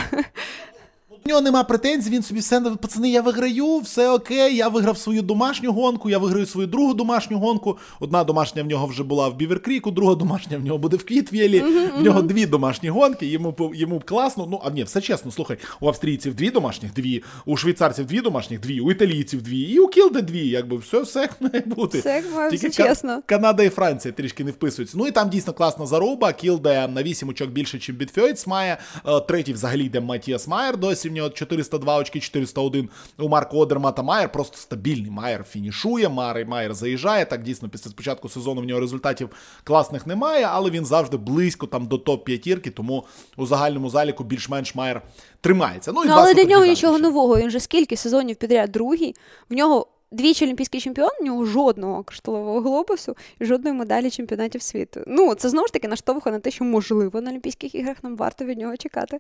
[1.26, 4.56] У нього нема претензій, він собі все пацани, я виграю, все окей.
[4.56, 7.78] Я виграв свою домашню гонку, я виграю свою другу домашню гонку.
[8.00, 11.64] Одна домашня в нього вже була в Біверкріку, друга домашня в нього буде в Квітвєлі.
[12.00, 13.26] В нього дві домашні гонки.
[13.26, 14.48] Йому йому класно.
[14.52, 15.32] Ну а ні, все чесно.
[15.32, 19.80] Слухай, у австрійців дві домашніх, дві, у швейцарців дві домашніх, дві, у італійців дві, і
[19.80, 20.48] у Кілде дві.
[20.48, 22.00] Якби все, все як має бути.
[22.00, 23.22] Все як має, Тільки все чесно.
[23.26, 24.98] Канада і Франція трішки не вписуються.
[24.98, 26.34] Ну і там дійсно класна заруба.
[26.34, 28.78] Кілде на 8 очок більше, ніж Біт Фойц має.
[29.08, 30.78] Е, Третій взагалі йде Матіас Майер.
[30.78, 34.02] Досі в нього 402 очки, 401 у Марко Одермата.
[34.02, 35.12] Майер просто стабільний.
[35.12, 37.26] Майер фінішує, Майер, Майер заїжджає.
[37.26, 39.30] Так дійсно, після початку сезону в нього результатів
[39.64, 43.06] класних немає, але він завжди близько там до топ п'ятірки, тому
[43.38, 45.02] у загальному заліку більш-менш Майер
[45.42, 45.92] тримається.
[45.92, 47.38] Ну, і Ну, але для нього нічого нового.
[47.38, 49.16] Він вже скільки сезонів підряд другий.
[49.50, 55.00] В нього двічі олімпійський чемпіон, в нього жодного кришталевого глобусу і жодної медалі чемпіонатів світу.
[55.08, 58.46] Ну, це знову ж таки наштовхує на те, що можливо на Олімпійських іграх нам варто
[58.46, 59.20] від нього чекати.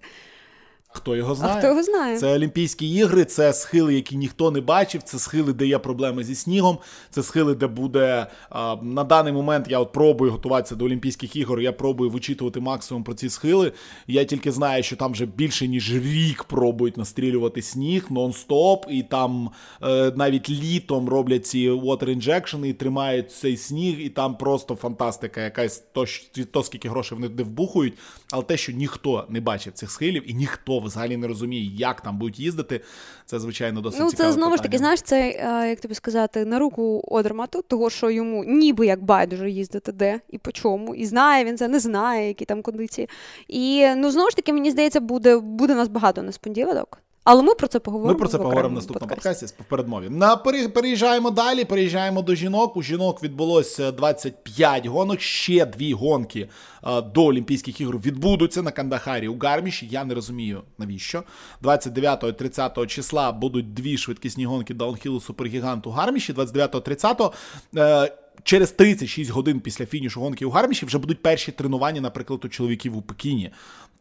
[0.92, 1.54] Хто його знає?
[1.56, 2.18] А хто його знає?
[2.18, 6.36] Це Олімпійські ігри, це схили, які ніхто не бачив, це схили, де є проблеми зі
[6.36, 6.78] снігом,
[7.10, 9.66] це схили, де буде а, на даний момент.
[9.70, 11.60] Я от пробую готуватися до Олімпійських ігор.
[11.60, 13.72] Я пробую вичитувати максимум про ці схили.
[14.08, 19.50] Я тільки знаю, що там вже більше ніж рік пробують настрілювати сніг нон-стоп, і там
[19.84, 25.42] е, навіть літом роблять ці water injection і тримають цей сніг, і там просто фантастика,
[25.42, 26.06] якась то,
[26.52, 27.94] то скільки грошей вони туди вбухують.
[28.32, 32.18] Але те, що ніхто не бачив цих схилів, і ніхто взагалі не розуміє, як там
[32.18, 32.82] будуть їздити,
[33.26, 36.46] це звичайно досить Ну, цікаве це знову ж таки, знаєш, це, е, як тобі сказати,
[36.46, 41.06] на руку Одермату, того, що йому ніби як байдуже їздити де і по чому, і
[41.06, 43.10] знає він це, не знає, які там кондиції.
[43.48, 47.02] І ну знову ж таки, мені здається, буде, буде нас багато несподіванок.
[47.32, 48.14] Але ми про це поговоримо.
[48.14, 50.10] Ми про це поговоримо в наступному подкасті в передмові.
[50.10, 50.36] На
[50.74, 51.66] переїжджаємо далі.
[51.66, 52.78] Переїжджаємо до жінок.
[52.78, 55.22] У жінок відбулося 25 гонок.
[55.22, 56.50] Ще дві гонки
[56.82, 59.88] а, до Олімпійських ігор відбудуться на Кандахарі у Гарміші.
[59.92, 61.24] Я не розумію навіщо.
[61.64, 66.34] 29-30 числа будуть дві швидкісні гонки даунхілу супергіганту Гарміші.
[66.34, 67.32] 29-30
[67.78, 68.12] е,
[68.44, 72.98] Через 36 годин після фінішу гонки у Гарміші вже будуть перші тренування, наприклад, у чоловіків
[72.98, 73.52] у Пекіні.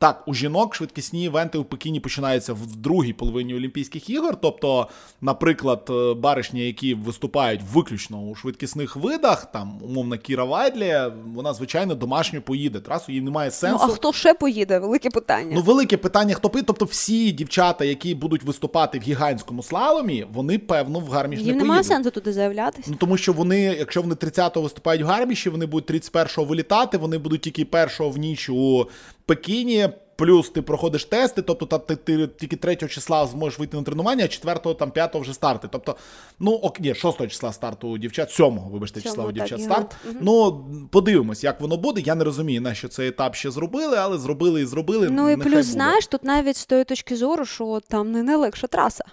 [0.01, 4.37] Так, у жінок швидкісні івенти у Пекіні починаються в другій половині Олімпійських ігор.
[4.43, 4.89] Тобто,
[5.21, 10.97] наприклад, е, баришні, які виступають виключно у швидкісних видах, там умовна Кіра Вайдлі,
[11.35, 12.81] вона звичайно домашньо поїде.
[12.81, 13.85] Трасу їй немає сенсу.
[13.87, 14.79] Ну а хто ще поїде?
[14.79, 15.51] Велике питання.
[15.55, 16.67] Ну, велике питання, хто поїде.
[16.67, 21.53] Тобто, всі дівчата, які будуть виступати в гігантському слаломі, вони певно в гарміш Їм не
[21.63, 21.87] немає поїдуть.
[21.97, 22.91] сенсу туди заявлятися.
[22.91, 27.19] Ну тому що вони, якщо вони 30-го виступають в гарміші, вони будуть 31-го вилітати, вони
[27.19, 28.87] будуть тільки першого в ніч у
[29.27, 29.89] Пекіні.
[30.19, 34.25] Плюс ти проходиш тести, тобто та, ти, ти тільки 3 числа зможеш вийти на тренування,
[34.25, 35.69] а 4 там 5 вже старти.
[35.71, 35.97] Тобто,
[36.39, 39.97] ну ок, ні, 6 числа старту у дівчат, 7 вибачте, числа у дівчат старт.
[40.21, 42.01] Ну подивимось, як воно буде.
[42.01, 45.09] Я не розумію, на що цей етап ще зробили, але зробили і зробили.
[45.11, 45.63] Ну і плюс, буде.
[45.63, 49.05] знаєш, тут навіть з тої точки зору, що там не найлегша траса.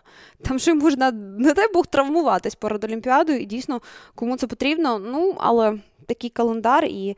[0.41, 3.81] Там ще можна, не дай Бог, травмуватись перед Олімпіадою, і дійсно,
[4.15, 4.99] кому це потрібно.
[4.99, 7.17] Ну, але такий календар і.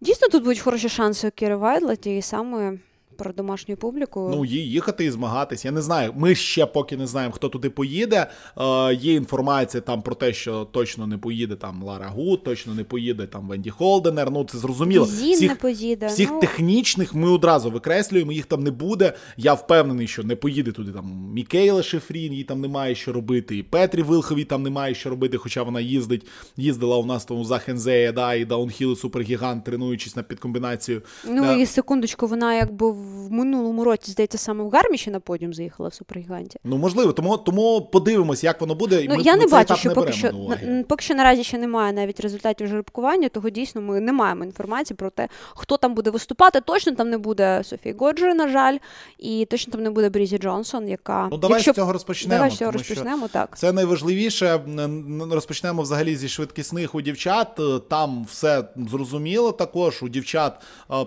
[0.00, 2.80] Дійсно, тут будуть хороші шанси у Кіри Вайдла, тієї самої
[3.16, 4.30] про домашню публіку.
[4.34, 5.64] Ну, їхати і змагатись.
[5.64, 6.12] Я не знаю.
[6.16, 8.30] Ми ще поки не знаємо, хто туди поїде.
[8.58, 12.84] Е, Є інформація там про те, що точно не поїде там Лара Гуд, точно не
[12.84, 14.30] поїде там Венді Холденер.
[14.30, 15.06] Ну це зрозуміло.
[15.06, 16.06] Зін всіх, не поїде.
[16.06, 16.40] Всіх ну...
[16.40, 18.32] технічних ми одразу викреслюємо.
[18.32, 19.12] Їх там не буде.
[19.36, 23.56] Я впевнений, що не поїде туди там Мікейла Шефрін, їй там немає що робити.
[23.56, 26.26] І Петрі Вилховій там немає що робити, хоча вона їздить,
[26.56, 31.02] їздила у нас тому за Хензея, да, і Даунхіл Супергігант, тренуючись на підкомбінацію.
[31.28, 32.90] Ну і секундочку, вона якби
[33.26, 36.58] в минулому році, здається, саме в Гарміші на подіум заїхала в Супергіганті.
[36.64, 39.06] Ну можливо, тому тому подивимось, як воно буде.
[39.08, 41.58] Ну ми, я ми не бачу, що не поки що на, поки що наразі ще
[41.58, 46.10] немає навіть результатів жеребкування, того дійсно ми не маємо інформації про те, хто там буде
[46.10, 46.60] виступати.
[46.60, 48.78] Точно там не буде Софії Годжери, на жаль,
[49.18, 51.72] і точно там не буде Брізі Джонсон, яка ну давай Якщо...
[51.72, 52.34] з цього розпочнемо.
[52.34, 53.28] Давай з цього розпочнемо.
[53.28, 54.60] Так це найважливіше.
[55.30, 57.60] Розпочнемо взагалі зі швидкісних у дівчат.
[57.88, 59.52] Там все зрозуміло.
[59.52, 60.62] Також у дівчат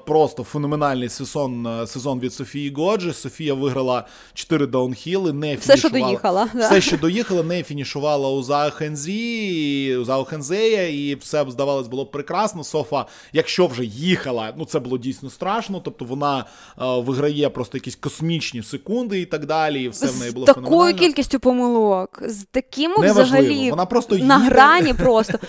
[0.05, 2.73] просто феноменальний сезон сезон від Софії.
[2.77, 6.49] Отже, Софія виграла 4 даунхіли, не все, що доїхала.
[6.55, 12.63] Все, що доїхала, не фінішувала у Заохензі, у Заохензея, і все здавалось було прекрасно.
[12.63, 15.81] Софа, якщо вже їхала, ну це було дійсно страшно.
[15.85, 16.45] Тобто вона е,
[16.77, 19.83] виграє просто якісь космічні секунди і так далі.
[19.83, 24.39] і все в неї було З такою кількістю помилок, з таким взагалі вона просто на
[24.39, 25.39] грані просто.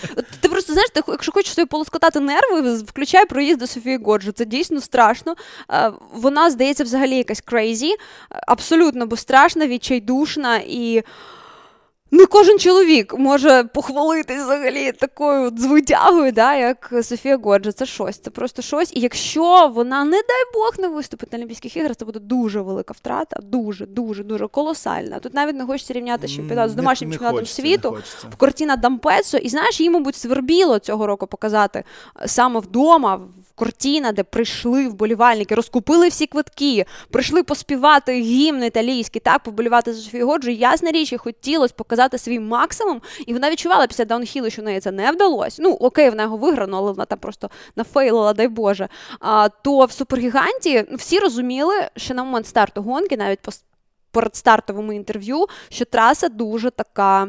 [0.40, 4.32] Ти просто знаєш, ти, якщо хочеш собі полоскотати нерви, включай проїзд до Софії Годжи.
[4.32, 5.34] Це дійсно страшно.
[5.70, 5.92] Е,
[6.30, 7.90] вона, здається, взагалі якась crazy,
[8.46, 11.02] абсолютно безстрашна, відчайдушна і.
[12.12, 17.72] Не кожен чоловік може похвалитись взагалі такою звитягою, да, як Софія Годжа.
[17.72, 18.92] Це щось, це просто щось.
[18.94, 22.94] І якщо вона, не дай Бог, не виступить на Олімпійських іграх, це буде дуже велика
[22.96, 25.18] втрата, дуже, дуже, дуже колосальна.
[25.18, 27.98] Тут навіть не хочеться рівняти чемпіонат з домашнім чемпіонатом світу
[28.30, 29.38] в Кортіна Дампецо.
[29.38, 31.84] І знаєш, їй, мабуть, свербіло цього року показати
[32.26, 33.20] саме вдома.
[33.60, 40.26] Кортіна, де прийшли вболівальники, розкупили всі квитки, прийшли поспівати гімн італійський, так, поболівати за Софію
[40.26, 40.50] Годжу.
[40.50, 44.90] Ясна річ, і хотілося показати свій максимум, і вона відчувала після даунхілу, що неї це
[44.90, 45.62] не вдалося.
[45.62, 48.88] Ну, окей, вона його виграла, але вона там просто нафейлила, дай Боже.
[49.20, 53.52] А, То в супергіганті всі розуміли, що на момент старту гонки, навіть по
[54.10, 57.28] передстартовому інтерв'ю, що траса дуже така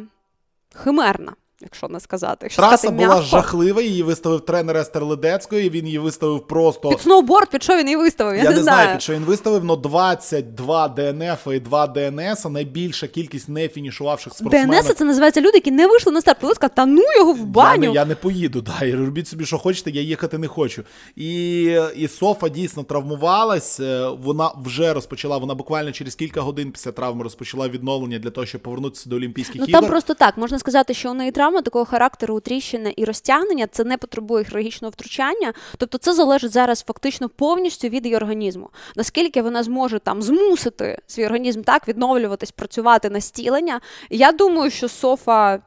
[0.73, 2.37] химерна якщо не сказати.
[2.41, 3.21] Якщо Траса сказати була м'яко.
[3.21, 6.89] жахлива, її виставив тренер Естер Ледецької, він її виставив просто.
[6.89, 8.35] Під сноуборд, під що він її виставив?
[8.35, 12.45] Я, я не, не знаю, під що він виставив, але 22 ДНФ і 2 ДНС,
[12.45, 14.83] а найбільша кількість не фінішувавших спортсменів.
[14.83, 16.37] ДНС це називається люди, які не вийшли на старт.
[16.41, 17.83] Сказали, та ну його в баню.
[17.83, 20.83] Я не, я не поїду, да, і робіть собі, що хочете, я їхати не хочу.
[21.15, 21.61] І
[21.95, 27.23] і Софа дійсно травмувалась, е, вона вже розпочала, вона буквально через кілька годин після травми
[27.23, 29.81] розпочала відновлення для того, щоб повернутися до Олімпійських ну, ігор.
[29.81, 33.83] Там просто так, можна сказати, що у неї травма такого характеру тріщини і розтягнення, це
[33.83, 35.53] не потребує хірургічного втручання.
[35.77, 38.69] Тобто це залежить зараз фактично повністю від її організму.
[38.95, 43.81] Наскільки вона зможе там змусити свій організм так відновлюватись, працювати на стілення.
[44.09, 45.59] Я думаю, що Софа.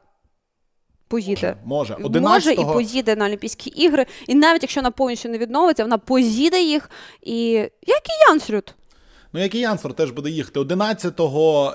[1.07, 1.57] Поїде.
[1.65, 2.21] Може, може.
[2.21, 4.05] може і поїде на Олімпійські ігри.
[4.27, 6.89] І навіть якщо вона повністю не відновиться, вона поїде їх.
[7.21, 8.73] І як і Янсрюд.
[9.35, 10.59] Ну, як і Янсфор теж буде їхати.
[10.59, 11.19] 11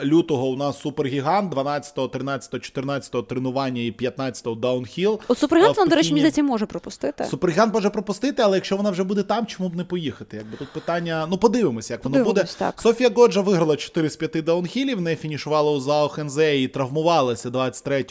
[0.03, 5.21] лютого у нас супергігант, 12, 13, 14 тренування і 15 даунхіл.
[5.29, 7.25] От супергігант, вона, до речі, мені здається, може пропустити.
[7.25, 10.37] Супергігант може пропустити, але якщо вона вже буде там, чому б не поїхати?
[10.37, 11.27] Якби тут питання.
[11.31, 12.45] Ну, подивимося, як воно буде.
[12.59, 12.81] Так.
[12.81, 18.07] Софія Годжа виграла 4 з 5 даунхілів, не фінішувала у Зао Хензе і травмувалася 23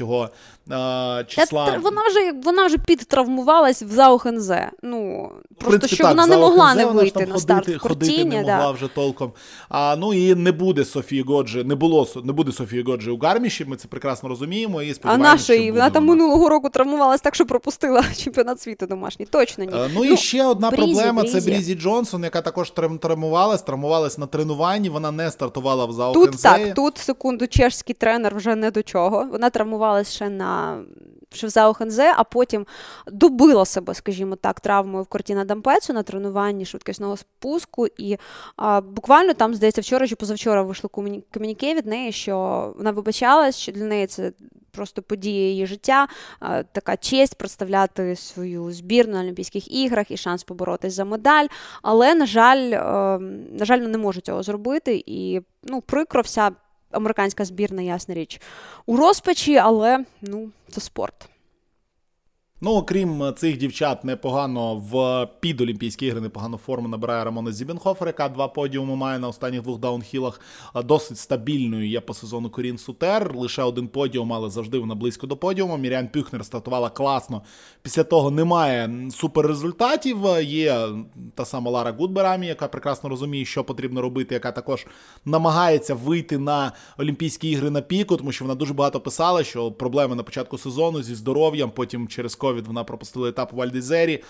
[0.69, 1.71] а, числа.
[1.71, 4.71] Та, вона вже вона вже підтравмувалась в Зао Хензе.
[4.83, 8.25] Ну, просто принципі, що так, вона не могла не вийти на ходити, старт в ходити
[8.25, 8.71] не могла да.
[8.71, 9.31] вже толком.
[9.69, 13.65] А, Ну і не буде Софії Годжі, не було не буде Софії Годжі у Гарміші,
[13.65, 14.81] ми це прекрасно розуміємо.
[14.81, 19.25] І а нашої, вона там минулого року травмувалась так, що пропустила чемпіонат світу домашній.
[19.25, 19.71] Точно ні.
[19.73, 21.39] А, ну, ну і ще одна Брізі, проблема Брізі.
[21.39, 26.41] це Брізі Джонсон, яка також травмувалась, травмувалась на тренуванні, вона не стартувала в Зао Тут
[26.41, 29.27] так, тут секунду, чешський тренер вже не до чого.
[29.31, 30.81] Вона травмувалась ще на
[31.31, 32.65] Шевзао Хензе, а потім
[33.07, 37.87] добила себе, скажімо так, травмою в Кортіна Дампецу на тренуванні швидкісного спуску.
[37.97, 38.17] І
[38.55, 41.23] а, буквально там, здається, вчора чи позавчора вийшло комуні...
[41.33, 44.31] комуніке від неї, що вона вибачалась, що для неї це.
[44.71, 46.07] Просто подія її життя,
[46.71, 51.47] така честь представляти свою збірну на Олімпійських іграх і шанс поборотись за медаль.
[51.81, 52.79] Але, на жаль, е,
[53.51, 55.03] на жаль, не може цього зробити.
[55.05, 56.51] І ну, прикро вся
[56.91, 58.41] американська збірна, ясна річ,
[58.85, 61.29] у розпачі, але ну, це спорт.
[62.61, 68.47] Ну, окрім цих дівчат, непогано в підолімпійські ігри непогану форму набирає Рамона Зібенхофер, яка два
[68.47, 70.41] подіуми має на останніх двох даунхілах.
[70.85, 73.35] Досить стабільною є по сезону Корін Сутер.
[73.35, 75.77] Лише один подіум, але завжди вона близько до подіуму.
[75.77, 77.41] Мірян Пюхнер стартувала класно.
[77.81, 80.17] Після того немає суперрезультатів.
[80.41, 80.87] Є
[81.35, 84.87] та сама Лара Гудберамі, яка прекрасно розуміє, що потрібно робити, яка також
[85.25, 90.15] намагається вийти на Олімпійські ігри на піку, тому що вона дуже багато писала, що проблеми
[90.15, 94.23] на початку сезону зі здоров'ям, потім через ковід вона пропустила етап у Вальдезері,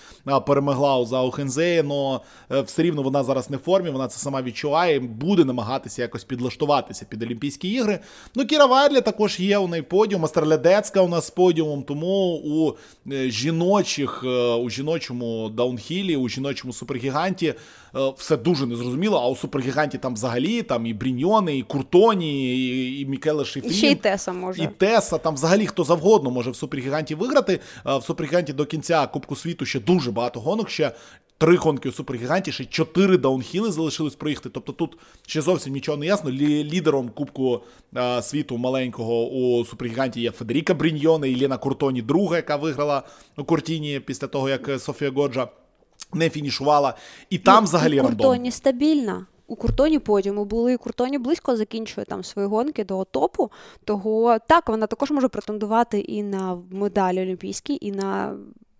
[0.47, 2.19] перемогла у Заухензеї, але
[2.61, 7.05] все рівно вона зараз не в формі, вона це сама відчуває, буде намагатися якось підлаштуватися
[7.09, 7.99] під Олімпійські ігри.
[8.35, 12.73] Ну, Кіра Вайдлі також є у неї подіум, Астерлядецька у нас з подіумом, тому у
[13.29, 14.23] жіночих,
[14.61, 17.53] у жіночому даунхілі, у жіночому супергіганті
[18.17, 23.05] все дуже незрозуміло, а у супергіганті там взагалі там і Бріньони, і Куртоні, і, і
[23.05, 23.71] Мікеле Шифрін.
[23.71, 24.63] І ще й Теса може.
[24.63, 27.59] І Теса, там взагалі хто завгодно може в супергіганті виграти.
[27.85, 30.69] В супергіганті до кінця Кубку світу ще дуже багато гонок.
[30.69, 30.91] Ще
[31.37, 34.49] три гонки у супергіганті, ще чотири даунхіли залишились проїхати.
[34.49, 36.31] Тобто тут ще зовсім нічого не ясно.
[36.31, 37.61] Лі- лідером Кубку
[37.93, 43.03] а, світу маленького у супергіганті є Федеріка Бріньйоне і Лена Куртоні, друга, яка виграла
[43.37, 45.47] у Куртіні після того, як Софія Годжа
[46.13, 46.93] не фінішувала.
[47.29, 48.17] І там взагалі і рандом.
[48.17, 49.25] Куртоні стабільна.
[49.49, 53.51] У Куртоні подіуму були, і Куртоні близько закінчує там свої гонки до топу.
[53.85, 58.35] Того так, вона також може претендувати і на медалі олімпійські, і на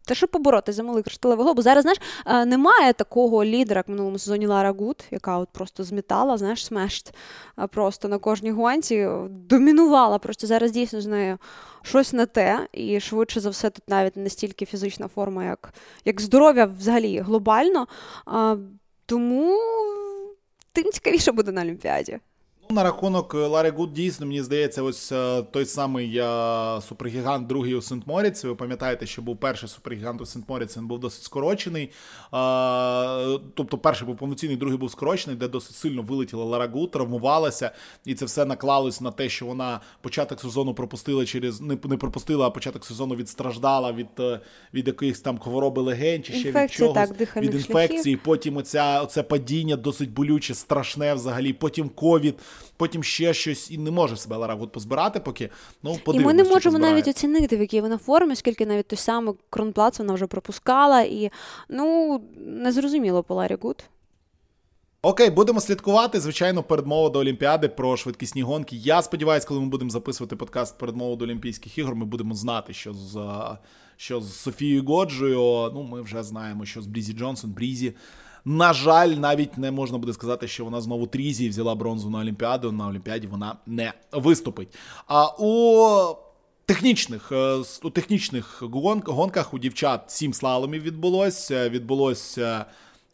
[0.05, 1.63] те, щоб побороти за малий кришталевий глобус.
[1.63, 5.83] Зараз, знаєш, е, немає такого лідера, як в минулому сезоні Лара Гуд, яка от просто
[5.83, 7.13] змітала, знаєш, смешт
[7.69, 10.17] просто на кожній гонці, домінувала.
[10.17, 11.37] Просто зараз дійсно з нею
[11.81, 15.73] щось не те, і швидше за все, тут навіть не стільки фізична форма, як,
[16.05, 17.87] як здоров'я взагалі глобально.
[19.05, 19.57] Тому
[20.83, 22.19] тим цікавіше буде на Олімпіаді.
[22.71, 27.75] Ну, на рахунок Лари Гут, дійсно, мені здається, ось е, той самий е, супергігант, другий
[27.75, 28.47] у Сент Моріці.
[28.47, 31.83] Ви пам'ятаєте, що був перший супергігант у Сент Моріці, він був досить скорочений.
[31.83, 31.89] Е,
[33.53, 37.71] тобто, перший був повноцінний, другий був скорочений, де досить сильно вилетіла Лара Гут, травмувалася,
[38.05, 42.47] і це все наклалось на те, що вона початок сезону пропустила через не, не пропустила,
[42.47, 44.07] а початок сезону відстраждала від
[44.73, 48.03] від якихось там хвороби легень чи ще Інфекції, від чогось, так, від інфекції.
[48.03, 48.23] Шляхів.
[48.23, 51.53] Потім оця, оце падіння досить болюче, страшне взагалі.
[51.53, 52.35] Потім ковід
[52.77, 55.49] потім ще щось і не може себе Лара Гуд позбирати, поки
[55.83, 59.33] ну І ми не можемо навіть оцінити, в якій вона формі, оскільки навіть той самий
[59.49, 61.31] Кронплац вона вже пропускала, і
[61.69, 63.83] ну незрозуміло по Ларі Гуд.
[65.01, 66.19] Окей, будемо слідкувати.
[66.19, 68.75] Звичайно, передмова до Олімпіади про швидкісні гонки.
[68.75, 72.93] Я сподіваюся, коли ми будемо записувати подкаст передмову до Олімпійських ігор, ми будемо знати, що
[72.93, 73.17] з
[73.97, 75.71] що з Софією Годжею.
[75.73, 77.93] Ну, ми вже знаємо, що з Брізі Джонсон, Брізі.
[78.45, 82.71] На жаль, навіть не можна буде сказати, що вона знову трізі взяла бронзу на Олімпіаду.
[82.71, 84.75] На Олімпіаді вона не виступить.
[85.07, 86.15] А у
[86.65, 87.31] технічних
[87.83, 88.63] у технічних
[89.05, 91.51] гонках у дівчат сім слаломів відбулось.
[91.51, 92.39] Відбулось.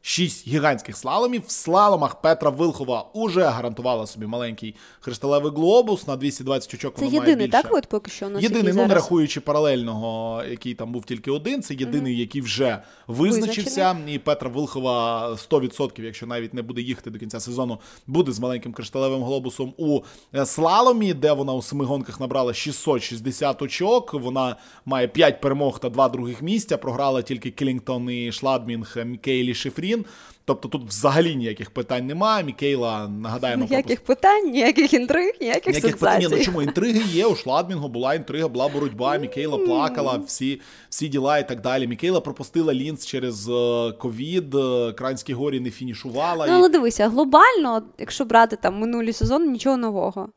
[0.08, 1.44] Шість гігантських слаломів.
[1.48, 6.96] В слаломах Петра Вилхова уже гарантувала собі маленький кришталевий глобус на 220 очок.
[6.98, 7.52] Це єдиний, більше.
[7.52, 11.06] так, вид поки що у нас Єдиний, який ну не рахуючи паралельного, який там був
[11.06, 11.62] тільки один.
[11.62, 12.20] Це єдиний, mm-hmm.
[12.20, 13.98] який вже визначився.
[14.08, 18.74] І Петра Вилхова 100%, якщо навіть не буде їхати до кінця сезону, буде з маленьким
[18.74, 20.02] кришталевим глобусом у
[20.46, 24.14] слаломі, де вона у семи гонках набрала 660 очок.
[24.14, 26.78] Вона має 5 перемог та 2 других місця.
[26.78, 29.95] Програла тільки Кілінгтон і Шладмінг Кейлі Шифрін.
[29.96, 32.44] medium Тобто тут взагалі ніяких питань немає.
[32.44, 34.22] Мікейла нагадаємо ніяких пропуск...
[34.22, 36.22] питань, ніяких інтриг, ніяких, ніяких сенсацій.
[36.24, 36.38] питань.
[36.38, 37.26] Ну чому інтриги є?
[37.26, 39.18] У Шладмінгу була інтрига, була боротьба.
[39.18, 41.88] Мікейла плакала, всі всі діла і так далі.
[41.88, 44.56] Мікейла пропустила Лієнц через е, ковід.
[44.56, 46.48] Е, Кранській Горі не фінішувала.
[46.48, 50.30] Ну, але дивися, глобально, якщо брати там минулі сезони, нічого нового.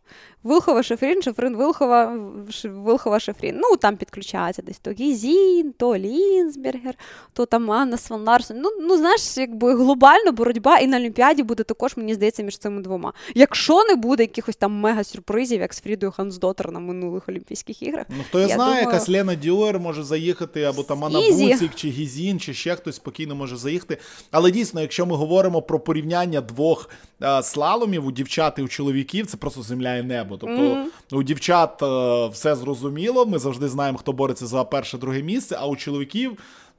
[0.42, 2.18] Влхова Шиффрін, Шиффрін Влхова,
[2.64, 3.57] Влхова Шиффрін.
[3.59, 6.94] Ну, там підключається десь то Гізін, то Лінсбергер,
[7.33, 8.57] то там Анна Свенн Ларссон.
[8.61, 9.98] Ну, ну, знаєш, якби глобально
[10.33, 13.13] боротьба і на Олімпіаді буде також, мені здається, між цими двома.
[13.35, 18.07] Якщо не буде якихось там мега-сюрпризів, як з Фрідою Хансдотер на минулих Олімпійських іграх.
[18.09, 18.81] Ну, хто я знає, думаю...
[18.81, 23.35] якась Лена Дюрр може заїхати, або там Ана Буцік, чи Гізін, чи ще хтось спокійно
[23.35, 23.99] може заїхати.
[24.31, 26.90] Але дійсно, якщо ми говоримо про порівняння двох
[27.21, 30.37] а, слаломів у дівчат і у чоловіків, це просто земля і небо.
[30.37, 30.85] Тобто mm-hmm.
[31.13, 33.27] у дівчат а, все зрозуміло.
[33.27, 36.38] Ми завжди знаємо, хто бореться за перше, друге місце, а у чоловіків.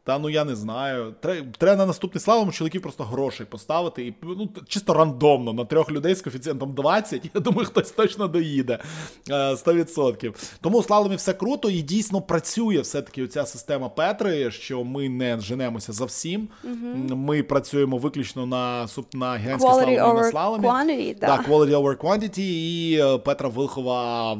[0.10, 1.14] Та ну я не знаю.
[1.58, 6.16] Треба на наступний славом чоловіків просто грошей поставити і ну, чисто рандомно на трьох людей
[6.16, 7.30] з коефіцієнтом 20.
[7.34, 8.80] Я думаю, хтось точно доїде
[9.28, 10.28] 100%.
[10.28, 15.10] Е, Тому у слаломі все круто і дійсно працює все-таки ця система Петри, що ми
[15.10, 16.48] не женемося за всім.
[16.64, 17.16] Mm-hmm.
[17.16, 20.68] Ми працюємо виключно на на гігантській слаломі на слаломі.
[20.68, 21.28] Quantity, да.
[21.28, 22.40] да, quality over quantity.
[22.40, 24.38] І е, Петра Вилхова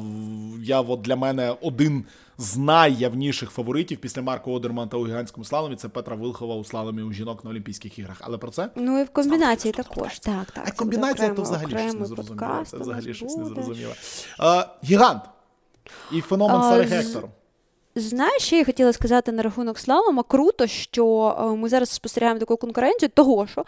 [0.62, 2.04] я от для мене один
[2.40, 7.12] з найявніших фаворитів після Марка Одерманта у гігантському слаломі це Петра Вилхова у слаломі у
[7.12, 8.16] жінок на Олімпійських іграх.
[8.20, 10.18] Але про це ну і в комбінації також.
[10.18, 10.64] Так, так.
[10.68, 12.62] А комбінація то взагалі щось не зрозуміло.
[12.64, 13.92] Це взагалі щось не зрозуміло.
[14.84, 15.22] Гігант
[16.12, 17.28] і феномен Сари Гектор.
[17.94, 20.22] Знаєш, що я хотіла сказати на рахунок слалома.
[20.22, 23.64] Круто, що е, ми зараз спостерігаємо таку конкуренцію, того що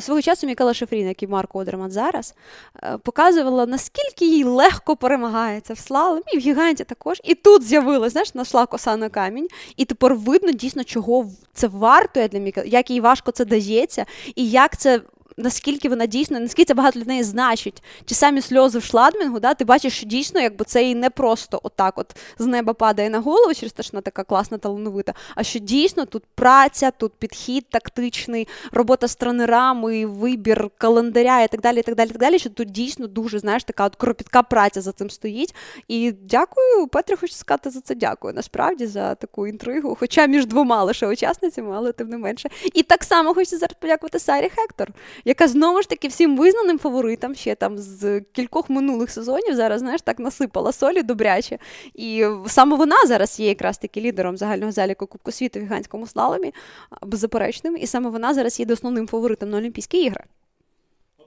[0.00, 2.34] свого часу Мікала Шефрін, як і Марко Одерман зараз,
[2.82, 7.20] е, показувала, наскільки їй легко перемагається в слалом, і в гіганті також.
[7.24, 12.28] І тут з'явилась, знаєш, нашла коса на камінь, і тепер видно дійсно, чого це вартує
[12.28, 15.00] для Мікала, як їй важко це дається, і як це
[15.36, 17.82] наскільки вона дійсно, наскільки це багато для неї значить.
[18.04, 21.60] Ті самі сльози в шладмінгу, да, ти бачиш, що дійсно якби це і не просто
[21.62, 25.42] отак от з неба падає на голову, через те, що вона така класна талановита, а
[25.42, 31.80] що дійсно тут праця, тут підхід тактичний, робота з тренерами, вибір календаря і так далі,
[31.80, 34.80] і так далі, і так далі, що тут дійсно дуже, знаєш, така от кропітка праця
[34.80, 35.54] за цим стоїть.
[35.88, 38.34] І дякую, Петрі, хочу сказати за це дякую.
[38.34, 39.96] Насправді за таку інтригу.
[40.00, 42.48] Хоча між двома лише учасницями, але тим не менше.
[42.74, 44.88] І так само хочу зараз подякувати Сарі Хектор
[45.26, 50.02] яка знову ж таки всім визнаним фаворитам ще там з кількох минулих сезонів зараз знаєш,
[50.02, 51.58] так насипала солі добряче.
[51.94, 56.54] І саме вона зараз є якраз таки лідером загального заліку Кубку світу в гігантському слаломі,
[57.02, 60.24] беззаперечним, і саме вона зараз є основним фаворитом на Олімпійські ігри.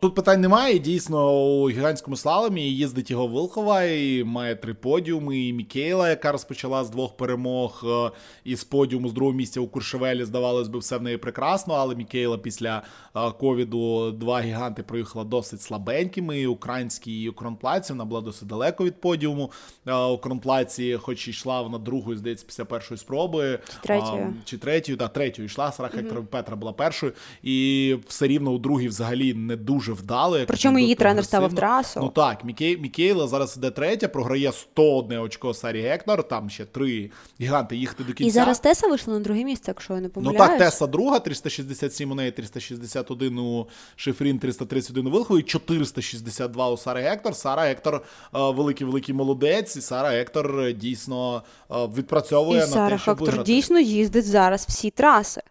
[0.01, 0.79] Тут питань немає.
[0.79, 5.39] Дійсно, у гігантському слаломі їздить його Вилхова, і має три подіуми.
[5.39, 8.11] І Мікейла, яка розпочала з двох перемог е,
[8.43, 11.73] і з подіуму з другого місця у Куршевелі, здавалось би, все в неї прекрасно.
[11.73, 12.81] Але Мікейла після
[13.15, 16.39] е, ковіду два гіганти проїхала досить слабенькими.
[16.39, 19.51] І Український і у Кронплаці вона була досить далеко від подіуму.
[19.87, 23.59] Е, у Кронплаці, хоч і йшла вона другою, здається, після першої спроби.
[23.83, 24.33] Третьою.
[24.45, 25.71] Чи третьою, так, третьою йшла.
[25.71, 26.25] Сара Хектор mm-hmm.
[26.25, 27.13] Петра була першою.
[27.43, 30.39] І все рівно у другій взагалі не дуже дуже вдало.
[30.47, 31.99] Причому її тренер ставив трасу.
[32.03, 37.11] Ну так, Мікей, Мікейла зараз іде третя, програє 101 очко Сарі Гектор, там ще три
[37.41, 38.29] гіганти їхати до кінця.
[38.29, 40.39] І зараз Теса вийшла на друге місце, якщо я не помиляюсь.
[40.39, 46.77] Ну так, Теса друга, 367 у неї, 361 у Шифрін, 331 у Вилхові, 462 у
[46.77, 47.35] Сари Гектор.
[47.35, 53.01] Сара Гектор великий-великий молодець, і Сара Гектор е, дійсно е, відпрацьовує і на Сара те,
[53.01, 55.41] щоб Гектор дійсно їздить зараз всі траси.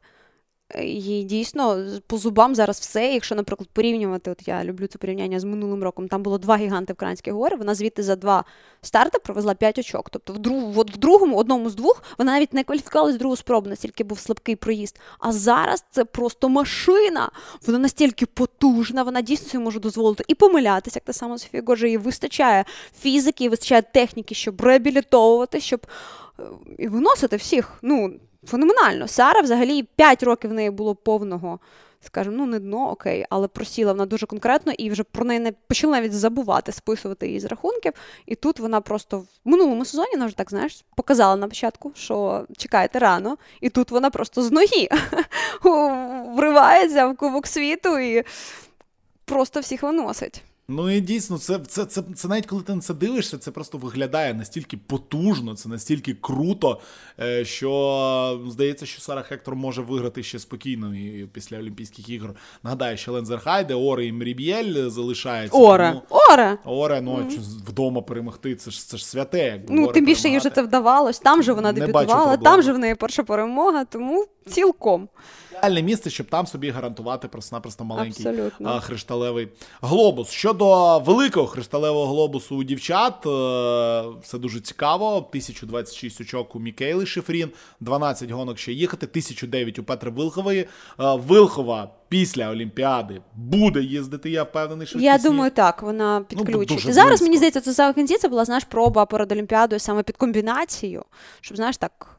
[0.77, 3.12] І дійсно по зубам зараз все.
[3.12, 6.93] Якщо, наприклад, порівнювати, от я люблю це порівняння з минулим роком, там було два гіганти
[6.93, 8.45] в Кранські гори, вона звідти за два
[8.83, 10.11] старти провезла п'ять очок.
[10.11, 13.37] Тобто, в друг, от в другому, одному з двох, вона навіть не кваліфікувалась в другу
[13.37, 15.01] спробу, настільки був слабкий проїзд.
[15.19, 17.31] А зараз це просто машина.
[17.66, 21.87] Вона настільки потужна, вона дійсно собі може дозволити і помилятися, як та сама Софія Горжа,
[21.87, 22.64] їй вистачає
[23.01, 25.87] фізики, і вистачає техніки, щоб реабілітовувати, щоб
[26.41, 26.43] е,
[26.79, 27.79] і виносити всіх.
[27.83, 28.12] Ну,
[28.49, 29.09] феноменально.
[29.09, 31.59] Сара взагалі 5 років в неї було повного,
[32.01, 35.53] скажімо, ну не дно, окей, але просіла вона дуже конкретно і вже про неї не
[35.53, 37.92] почала навіть забувати, списувати її з рахунків.
[38.26, 42.46] І тут вона просто в минулому сезоні вона вже так знаєш, показала на початку, що
[42.57, 44.88] чекайте рано, і тут вона просто з ноги
[46.36, 48.24] вривається в кубок світу і
[49.24, 50.42] просто всіх виносить.
[50.71, 53.79] Ну і дійсно, це це, це, це навіть коли ти на це дивишся, це просто
[53.79, 56.81] виглядає настільки потужно, це настільки круто,
[57.21, 62.35] е, що здається, що Сара Хектор може виграти ще спокійно і після Олімпійських ігор.
[62.62, 65.59] Нагадаю, що Лензер Хайде, Оре і Мріб'єль залишаються.
[65.59, 66.03] Оре, тому...
[66.33, 66.59] Оре!
[66.64, 67.41] Оре, ну mm-hmm.
[67.66, 69.45] вдома перемогти, це ж це ж святе.
[69.45, 71.19] Якби Ну, тим більше їй вже це вдавалось.
[71.19, 75.09] Там же вона дебютувала, там же в неї перша перемога, тому цілком.
[75.59, 78.80] Ідеальне місце, щоб там собі гарантувати просто-напросто маленький Абсолютно.
[78.80, 79.48] хришталевий
[79.82, 80.30] глобус.
[80.30, 85.16] Щодо великого хришталевого глобусу у дівчат, е, все дуже цікаво.
[85.16, 87.48] 1026 очок у Мікейли Шифрін,
[87.80, 90.61] 12 гонок ще їхати, 1009 у Петри Вилхової.
[90.61, 90.66] Е,
[90.98, 96.68] Вилхова після Олімпіади буде їздити, я впевнений, що Я думаю, так, вона підключить.
[96.78, 97.24] дуже Зараз, близько.
[97.24, 101.04] мені здається, це саме кінці це була знаєш, проба перед Олімпіадою саме під комбінацію,
[101.40, 102.18] щоб, знаєш, так.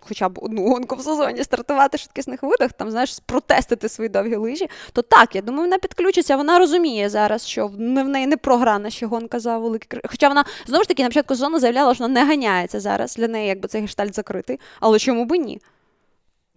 [0.00, 4.36] Хоча б одну гонку в сезоні стартувати в швидкісних видах, там, знаєш, спротестити свої довгі
[4.36, 6.36] лижі, то так, я думаю, вона підключиться.
[6.36, 10.28] Вона розуміє зараз, що в не- в неї не програна ще гонка за великий Хоча
[10.28, 13.16] вона знову ж таки на початку сезону заявляла, що вона не ганяється зараз.
[13.16, 14.60] Для неї якби цей гештальт закритий.
[14.80, 15.60] Але чому би ні?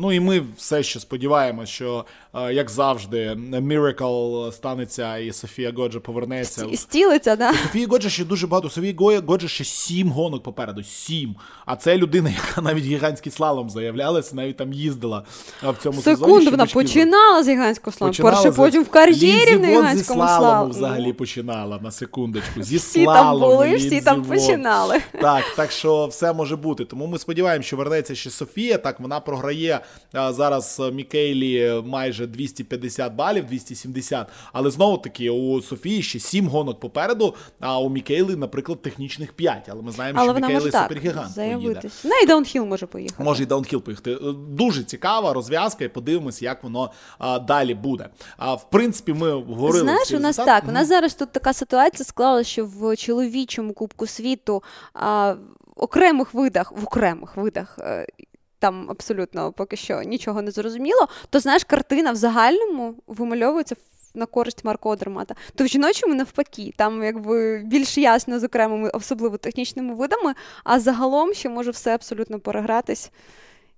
[0.01, 5.99] Ну і ми все ще сподіваємося, що е, як завжди, Міракл станеться, і Софія Годжа
[5.99, 6.65] повернеться.
[6.71, 7.53] І стілиться, да?
[7.53, 8.69] Софії Годжа ще дуже багато.
[8.69, 8.95] Софії
[9.27, 10.83] Годжа ще сім гонок попереду.
[10.83, 11.35] Сім.
[11.65, 15.23] А це людина, яка навіть гігантський слалом заявлялася, навіть там їздила
[15.63, 16.17] в цьому сезоні.
[16.17, 18.17] Секунду, вона починала з гігантського слалому.
[18.23, 22.63] Перший подіум в кар'єрі на зі гігантському слалому взагалі починала на секундочку.
[22.63, 25.01] Зі Всі там слалому, були, всі там починали.
[25.21, 26.85] Так, так що все може бути.
[26.85, 28.77] Тому ми сподіваємося, що вернеться ще Софія.
[28.77, 29.79] Так, вона програє
[30.13, 34.27] зараз е, Мікейлі майже 250 балів, 270.
[34.53, 39.69] Але знову таки у Софії ще 7 гонок попереду, а у Мікейли, наприклад, технічних 5.
[39.71, 41.81] Але ми знаємо, Але що Мікейли супергігант поїде.
[42.03, 43.23] Ну і даунхіл може поїхати.
[43.23, 44.11] Може і даунхіл поїхати.
[44.11, 44.17] Е,
[44.49, 48.09] Дуже цікава розв'язка, і подивимося, як воно а, далі буде.
[48.37, 49.79] А в принципі, ми говорили.
[49.79, 50.61] Знаєш, у нас результати.
[50.61, 50.69] так.
[50.69, 54.63] У нас зараз тут така ситуація склалася, що в чоловічому Кубку світу
[54.93, 57.79] а, в окремих видах, в окремих видах.
[58.61, 63.75] Там абсолютно поки що нічого не зрозуміло, то знаєш, картина в загальному вимальовується
[64.13, 65.35] на користь Марко Одермата.
[65.55, 70.33] То в жіночому навпаки, там якби більш ясно з окремими, особливо технічними видами,
[70.63, 73.11] а загалом ще може все абсолютно перегратись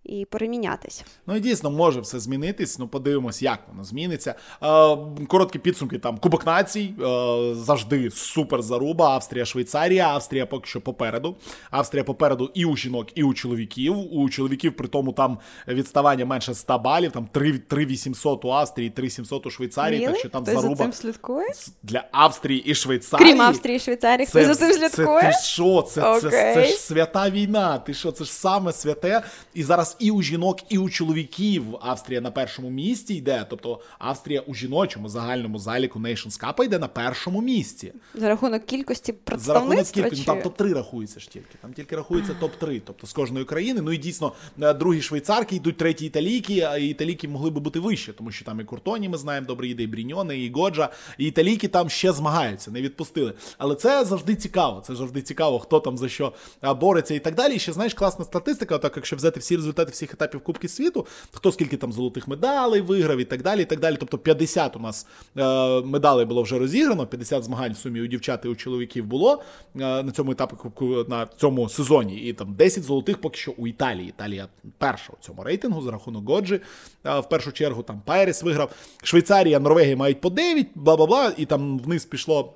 [0.05, 1.03] і перемінятись.
[1.27, 2.79] Ну і дійсно може все змінитись.
[2.79, 4.35] Ну, подивимось, як воно зміниться.
[4.63, 4.97] Е,
[5.27, 6.93] короткі підсумки там Кубок націй.
[7.01, 9.09] Е, завжди супер заруба.
[9.09, 10.07] Австрія, Швейцарія.
[10.07, 11.35] Австрія поки що попереду.
[11.71, 14.13] Австрія попереду і у жінок, і у чоловіків.
[14.13, 15.37] У чоловіків при тому там
[15.67, 17.11] відставання менше 100 балів.
[17.11, 20.05] Там 3, 3 800 у Австрії, 3 700 у Швейцарії.
[20.05, 21.47] Так що там Хтось за цим слідкує?
[21.83, 23.29] для Австрії і Швейцарії.
[23.29, 25.81] Крім Австрії і Швейцарії, хтось за цим Це ти що?
[25.81, 26.65] Це, це, це, Окей.
[26.65, 27.77] ж свята війна.
[27.77, 28.11] Ти що?
[28.11, 29.23] Це ж саме святе.
[29.53, 33.45] І зараз і у жінок, і у чоловіків Австрія на першому місці йде.
[33.49, 37.93] Тобто Австрія у жіночому загальному заліку Nations Cup йде на першому місці.
[38.15, 41.55] За рахунок кількості За рахунок кількості, ну, там топ-3 рахується ж тільки.
[41.61, 43.81] Там тільки рахується топ-3, тобто з кожної країни.
[43.81, 48.13] Ну і дійсно, е, другі швейцарки йдуть, треті італійки, а італійки могли би бути вище,
[48.13, 50.89] тому що там і Куртоні, ми знаємо, добре їде, і Бріньони, і Годжа.
[51.17, 53.33] І італійки там ще змагаються, не відпустили.
[53.57, 54.83] Але це завжди цікаво.
[54.87, 56.33] Це завжди цікаво, хто там за що
[56.79, 57.55] бореться і так далі.
[57.55, 58.75] І ще знаєш, класна статистика.
[58.75, 63.17] Отак, якщо взяти всі результати всіх етапів Кубки світу, хто скільки там золотих медалей виграв
[63.17, 63.61] і так далі.
[63.61, 63.97] і так далі.
[63.99, 65.07] Тобто 50 у нас
[65.37, 69.43] е, медалей було вже розіграно, 50 змагань в сумі у дівчат і у чоловіків було
[69.75, 72.15] е, на цьому етапі Кубку на цьому сезоні.
[72.15, 74.09] І там 10 золотих поки що у Італії.
[74.09, 76.61] Італія перша у цьому рейтингу за рахунок Годжі.
[77.05, 78.71] Е, в першу чергу там Пайрес виграв.
[79.03, 82.53] Швейцарія, Норвегія мають по 9, бла бла бла, і там вниз пішло.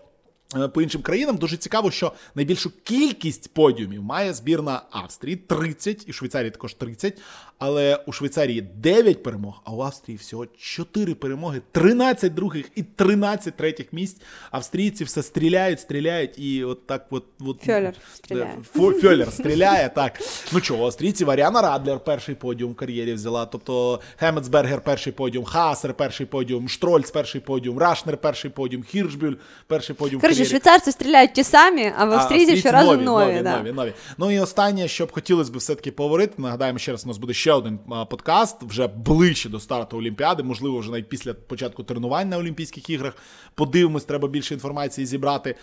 [0.55, 6.13] Е, По іншим країнам дуже цікаво, що найбільшу кількість подіумів має збірна Австрії 30, і
[6.13, 7.21] Швейцарії також 30.
[7.59, 13.55] Але у Швейцарії 9 перемог, а у Австрії всього 4 перемоги, 13 других і 13
[13.55, 14.21] третіх місць.
[14.51, 17.23] Австрійці все стріляють, стріляють, і от так от.
[17.39, 18.57] от Феллер стріляє.
[18.73, 20.21] Феллер стріляє, так.
[20.53, 23.45] Ну чого, австрійці, Аріана Редлер перший подіум в кар'єрі взяла.
[23.45, 29.33] Тобто Хемецбергер перший подіум, Хаасер перший подіум, Штрольц перший подіум, Рашнер перший подіум, Хіршбюль
[29.67, 30.21] перший подіум.
[30.21, 33.03] Коротше, швейцарці стріляють ті самі, а в А австрійці щоразу нові.
[33.05, 33.57] нові, да.
[33.57, 33.93] нові, нові.
[34.17, 36.33] Ну і останнє, що б хотілося б все-таки поговорити.
[36.37, 37.79] Нагадаємо, ще раз у нас буде ще один
[38.09, 43.13] подкаст, вже ближче до старту Олімпіади, можливо, вже навіть після початку тренувань на Олімпійських іграх.
[43.55, 45.55] Подивимось, треба більше інформації зібрати.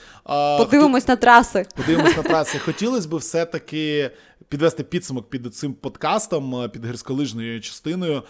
[0.59, 1.67] Подивимось на траси.
[1.77, 2.59] Подивимось на траси.
[2.59, 4.11] Хотілося б все-таки
[4.49, 8.23] підвести підсумок під цим подкастом, під гірськолижною частиною,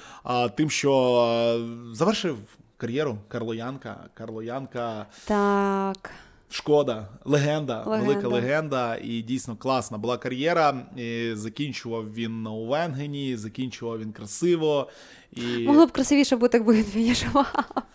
[0.56, 1.60] тим, що
[1.92, 2.36] завершив
[2.76, 3.96] кар'єру Карло Янка.
[4.14, 5.06] Карло Янка.
[5.24, 6.10] Так.
[6.50, 8.06] Шкода, легенда, Легенда.
[8.06, 10.86] велика легенда, і дійсно класна була кар'єра.
[10.96, 14.88] І закінчував він у Венгені, закінчував він красиво.
[15.36, 15.66] І...
[15.66, 17.46] Могло б красивіше бути, якби він фінішував.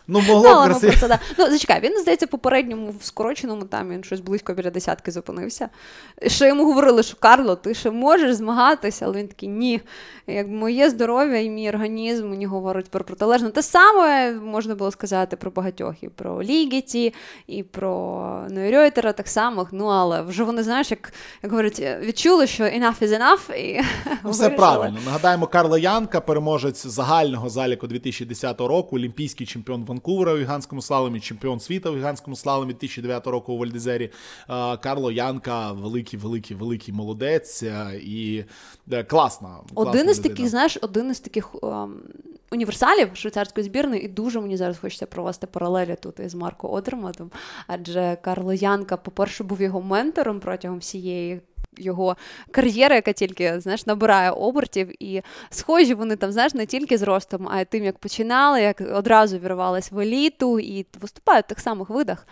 [0.08, 1.20] Ну, Ну, могло б ми це, да.
[1.38, 5.70] Ну, зачекай, він, здається, в попередньому в скороченому там він щось близько біля десятки зупинився.
[6.28, 9.82] Що йому говорили, що Карло, ти ще можеш змагатися, але він такий ні.
[10.28, 13.50] Як моє здоров'я і мій організм мені говорить про протилежне.
[13.50, 17.14] Те саме можна було сказати про багатьох, і про Лігіті,
[17.48, 19.68] і про Нойрьойтера так само.
[19.72, 21.14] Ну, але вже вони, знаєш, як,
[21.44, 23.82] як говорять, відчули, що enough is enough, і
[24.24, 24.98] Ну, все правильно.
[25.06, 31.20] Нагадаємо, Карла Янка, переможець загального загального заліку 2010 року, олімпійський чемпіон Ванкувера у гігантському слаломі,
[31.20, 34.10] чемпіон світу у гігантському слаломі 2009 року у Вальдезері.
[34.82, 37.64] Карло Янка, великий, великий, великий молодець
[38.02, 38.44] і
[39.08, 39.58] класна.
[39.76, 41.56] Один із таких, знаєш, один із таких.
[41.56, 41.94] Um
[42.52, 47.32] універсалів швейцарської збірної, і дуже мені зараз хочеться провести паралелі тут із Марко Одерматом.
[47.68, 51.42] Адже Карло Янка, по-перше, був його ментором протягом всієї.
[51.78, 52.18] Його
[52.52, 57.48] кар'єра, яка тільки знаєш, набирає обертів, і схожі вони там знаєш не тільки з ростом,
[57.52, 61.90] а й тим, як починали, як одразу вірвались в еліту і виступають в тих самих
[61.90, 62.28] видах.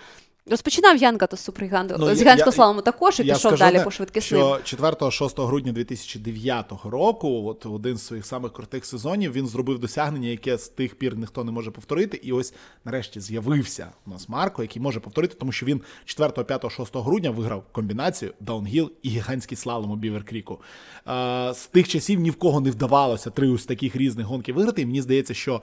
[0.50, 1.50] Розпочинав Янка то з
[1.98, 4.42] ну, з гігантського слалому також і пішов скажу, далі по швидкісним.
[4.64, 10.28] Що 4-6 грудня 2009 року, от один з своїх самих крутих сезонів, він зробив досягнення,
[10.28, 12.20] яке з тих пір ніхто не може повторити.
[12.24, 12.54] І ось
[12.86, 17.32] нарешті з'явився у нас Марко, який може повторити, тому що він 4, 5, 6 грудня
[17.32, 20.60] виграв комбінацію даунгіл і гігантський слалом у Біверкріку.
[21.54, 24.82] З тих часів ні в кого не вдавалося три ось таких різних гонки виграти.
[24.82, 25.62] І мені здається, що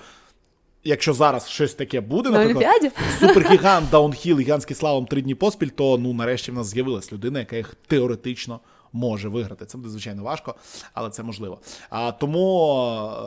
[0.85, 5.99] якщо зараз щось таке буде, на наприклад, супергігант даунхіл, гігантський славом три дні поспіль, то
[5.99, 8.61] ну нарешті в нас з'явилась людина, яка їх теоретично
[8.95, 9.67] може виграти.
[9.67, 10.55] Це буде звичайно важко,
[10.95, 11.59] але це можливо.
[11.91, 12.77] А тому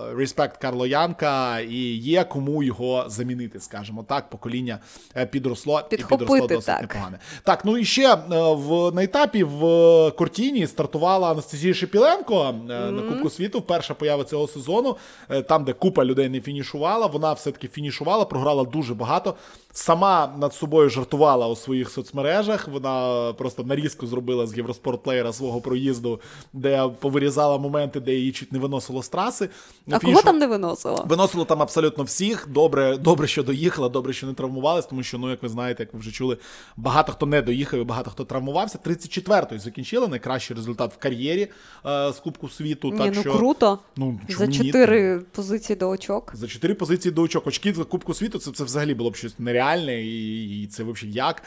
[0.09, 4.29] е, респект Карло Янка і є кому його замінити, скажімо так.
[4.29, 4.79] Покоління
[5.15, 6.81] е, підросло Підхопити, і підросло досить так.
[6.81, 7.19] непогане.
[7.43, 8.17] Так, ну і ще е,
[8.53, 9.61] в на етапі в
[10.11, 12.91] Кортіні стартувала Анастасія Шепіленко mm-hmm.
[12.91, 13.61] на Кубку світу.
[13.61, 14.97] Перша поява цього сезону,
[15.47, 17.07] там, де купа людей не фінішувала.
[17.07, 19.35] Вона все-таки фінішувала, програла дуже багато.
[19.77, 22.67] Сама над собою жартувала у своїх соцмережах.
[22.67, 26.19] Вона просто нарізку зробила з євроспортплеєра свого проїзду,
[26.53, 29.49] де повирізала моменти, де її чуть не виносило з траси.
[29.91, 31.05] А кого там не виносило?
[31.07, 32.47] Виносило там абсолютно всіх.
[32.49, 35.93] Добре, добре, що доїхала, добре, що не травмувалась, тому що, ну, як ви знаєте, як
[35.93, 36.37] ви вже чули,
[36.77, 38.79] багато хто не доїхав і багато хто травмувався.
[38.85, 41.47] 34-ю закінчила найкращий результат в кар'єрі
[41.85, 42.91] е, з Кубку світу.
[42.91, 43.79] Ні, так ну що, круто.
[43.95, 46.31] Ну, За чотири позиції до очок.
[46.33, 47.47] За чотири позиції до очок.
[47.47, 51.15] Очки за Кубку світу це це взагалі було б щось нереальне, і і це взагалі
[51.15, 51.43] як.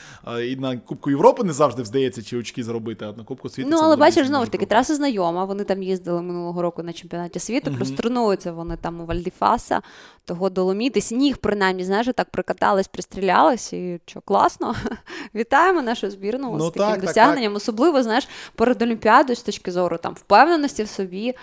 [0.48, 3.68] І на Кубку Європи не завжди вдається чи очки заробити, а на Кубку світу.
[3.72, 5.44] Ну, але бачиш, знову ж таки, траса знайома.
[5.44, 9.82] Вони там їздили минулого року на чемпіонаті світу, плюс тренуються вони там у Вальдіфаса,
[10.24, 11.00] того доломіти.
[11.00, 14.74] Сніг, принаймні, знаєш, так прикатались, пристрілялись, і що класно.
[15.34, 17.52] Вітаємо нашу збірну ну, з таким так, досягненням.
[17.52, 17.56] Так, так.
[17.56, 21.34] Особливо, знаєш, перед Олімпіадою з точки зору там впевненості в собі.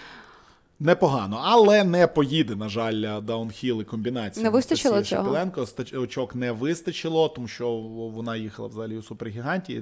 [0.80, 4.44] Непогано, але не поїде, на жаль, даунхіл і комбінації.
[4.44, 5.66] Не вистачило цього?
[5.66, 7.76] стач очок не вистачило, тому що
[8.16, 9.80] вона їхала взагалі у супергіганті, і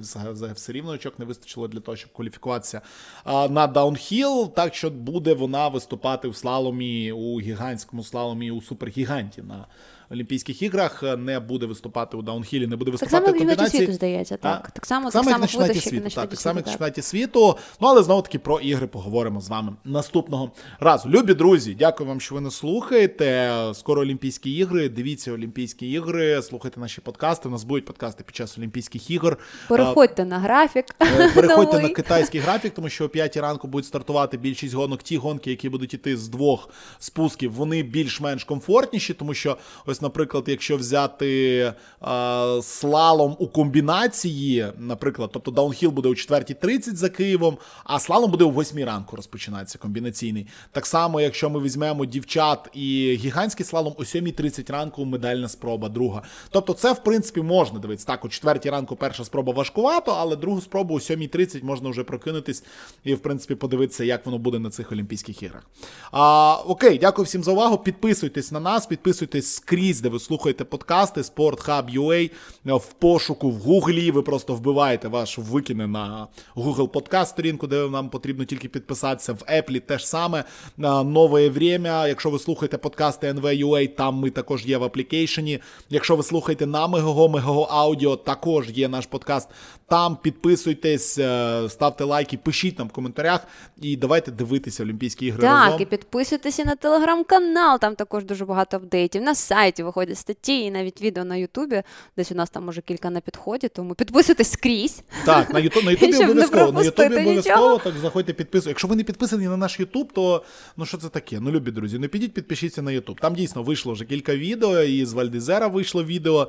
[0.52, 2.80] все рівно очок не вистачило для того, щоб кваліфікуватися
[3.26, 4.52] на даунхіл.
[4.54, 9.42] Так що буде вона виступати в слаломі у гігантському слаломі у супергіганті.
[9.42, 9.66] на
[10.10, 13.82] Олімпійських іграх, е, не буде виступати у даунхілі, не буде виступати так само в комбінації.
[13.82, 14.62] світу, здається, так.
[14.62, 16.10] Так, так само, так само, як на чемпіонаті світу.
[16.14, 17.58] Так, так само як на чемпіонаті світу.
[17.80, 20.50] Ну, але знову таки про ігри поговоримо з вами наступного
[20.80, 21.08] разу.
[21.08, 23.52] Любі друзі, дякую вам, що ви нас слухаєте.
[23.74, 24.88] Скоро Олімпійські ігри.
[24.88, 27.48] Дивіться Олімпійські ігри, слухайте наші подкасти.
[27.48, 29.38] У нас будуть подкасти під час Олімпійських ігор.
[29.68, 30.84] Переходьте на графік.
[31.02, 35.02] Е, переходьте на китайський графік, тому що о 5 ранку будуть стартувати більшість гонок.
[35.02, 40.44] Ті гонки, які будуть іти з двох спусків, вони більш-менш комфортніші, тому що ось, наприклад,
[40.46, 47.98] якщо взяти а, слалом у комбінації, наприклад, тобто даунхіл буде о 4.30 за Києвом, а
[47.98, 50.46] слалом буде о 8 ранку розпочинається комбінаційний.
[50.72, 56.22] Так само, якщо ми візьмемо дівчат і гігантський слалом о 7.30 ранку медальна спроба, друга.
[56.50, 58.06] Тобто, це в принципі можна дивитися.
[58.06, 62.64] Так, о 4 ранку перша спроба важкувато, але другу спробу о 7.30 можна вже прокинутись
[63.04, 65.66] і, в принципі, подивитися, як воно буде на цих Олімпійських іграх.
[66.12, 67.78] А, Окей, дякую всім за увагу.
[67.78, 72.30] Підписуйтесь на нас, підписуйтесь скрізь, де ви слухаєте подкасти SportHub.ua
[72.64, 74.10] в пошуку в Гуглі.
[74.10, 76.26] Ви просто вбиваєте ваш викине на
[76.56, 79.32] Google Podcast сторінку, де нам потрібно тільки підписатися.
[79.32, 80.44] В Apple теж саме
[80.76, 82.08] нове время.
[82.08, 85.60] Якщо ви слухаєте подкасти NV.ua, там ми також є в аплікейшені.
[85.90, 89.48] Якщо ви слухаєте на Мегаго, Мегаго Аудіо, також є наш подкаст.
[89.88, 93.46] Там підписуйтесь, е, ставте лайки, пишіть нам в коментарях
[93.82, 95.40] і давайте дивитися Олімпійські ігри.
[95.40, 95.82] Так, разом.
[95.82, 99.22] і підписуйтеся на телеграм-канал, там також дуже багато апдейтів.
[99.22, 99.34] На
[99.76, 101.82] сайті виходять статті і навіть відео на Ютубі.
[102.16, 105.02] Десь у нас там може кілька на підході, тому підписуйтесь скрізь.
[105.24, 106.72] Так, на Ютубі на Ютубі обов'язково.
[106.72, 108.68] На Ютубі обов'язково так заходьте підписуйтесь.
[108.68, 110.42] Якщо ви не підписані на наш Ютуб, то
[110.76, 111.40] ну що це таке?
[111.40, 113.20] Ну, любі друзі, ну підіть, підпишіться на Ютуб.
[113.20, 116.48] Там дійсно вийшло вже кілька відео, і з Вальдезера вийшло відео,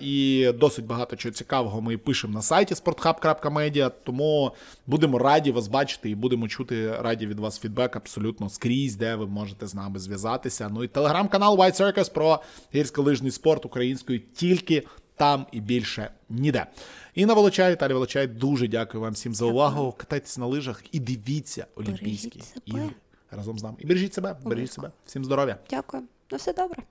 [0.00, 4.52] і досить багато чого цікавого ми пишемо на сайті sporthub.media, тому
[4.86, 9.26] будемо раді вас бачити і будемо чути раді від вас фідбек абсолютно скрізь, де ви
[9.26, 10.70] можете з нами зв'язатися.
[10.74, 12.40] Ну і телеграм-канал White Circus про
[12.74, 14.86] гірськолижний спорт українською тільки
[15.16, 16.66] там і більше ніде.
[17.14, 19.94] Інна Волочай, Віталій Волочай, дуже дякую вам всім за увагу.
[19.96, 22.90] Катайтесь на лижах і дивіться Олімпійські ігри.
[23.30, 23.76] разом з нами.
[23.80, 24.90] І бережіть себе, бережіть себе.
[25.06, 25.58] Всім здоров'я.
[25.70, 26.02] Дякую.
[26.30, 26.82] На все добре.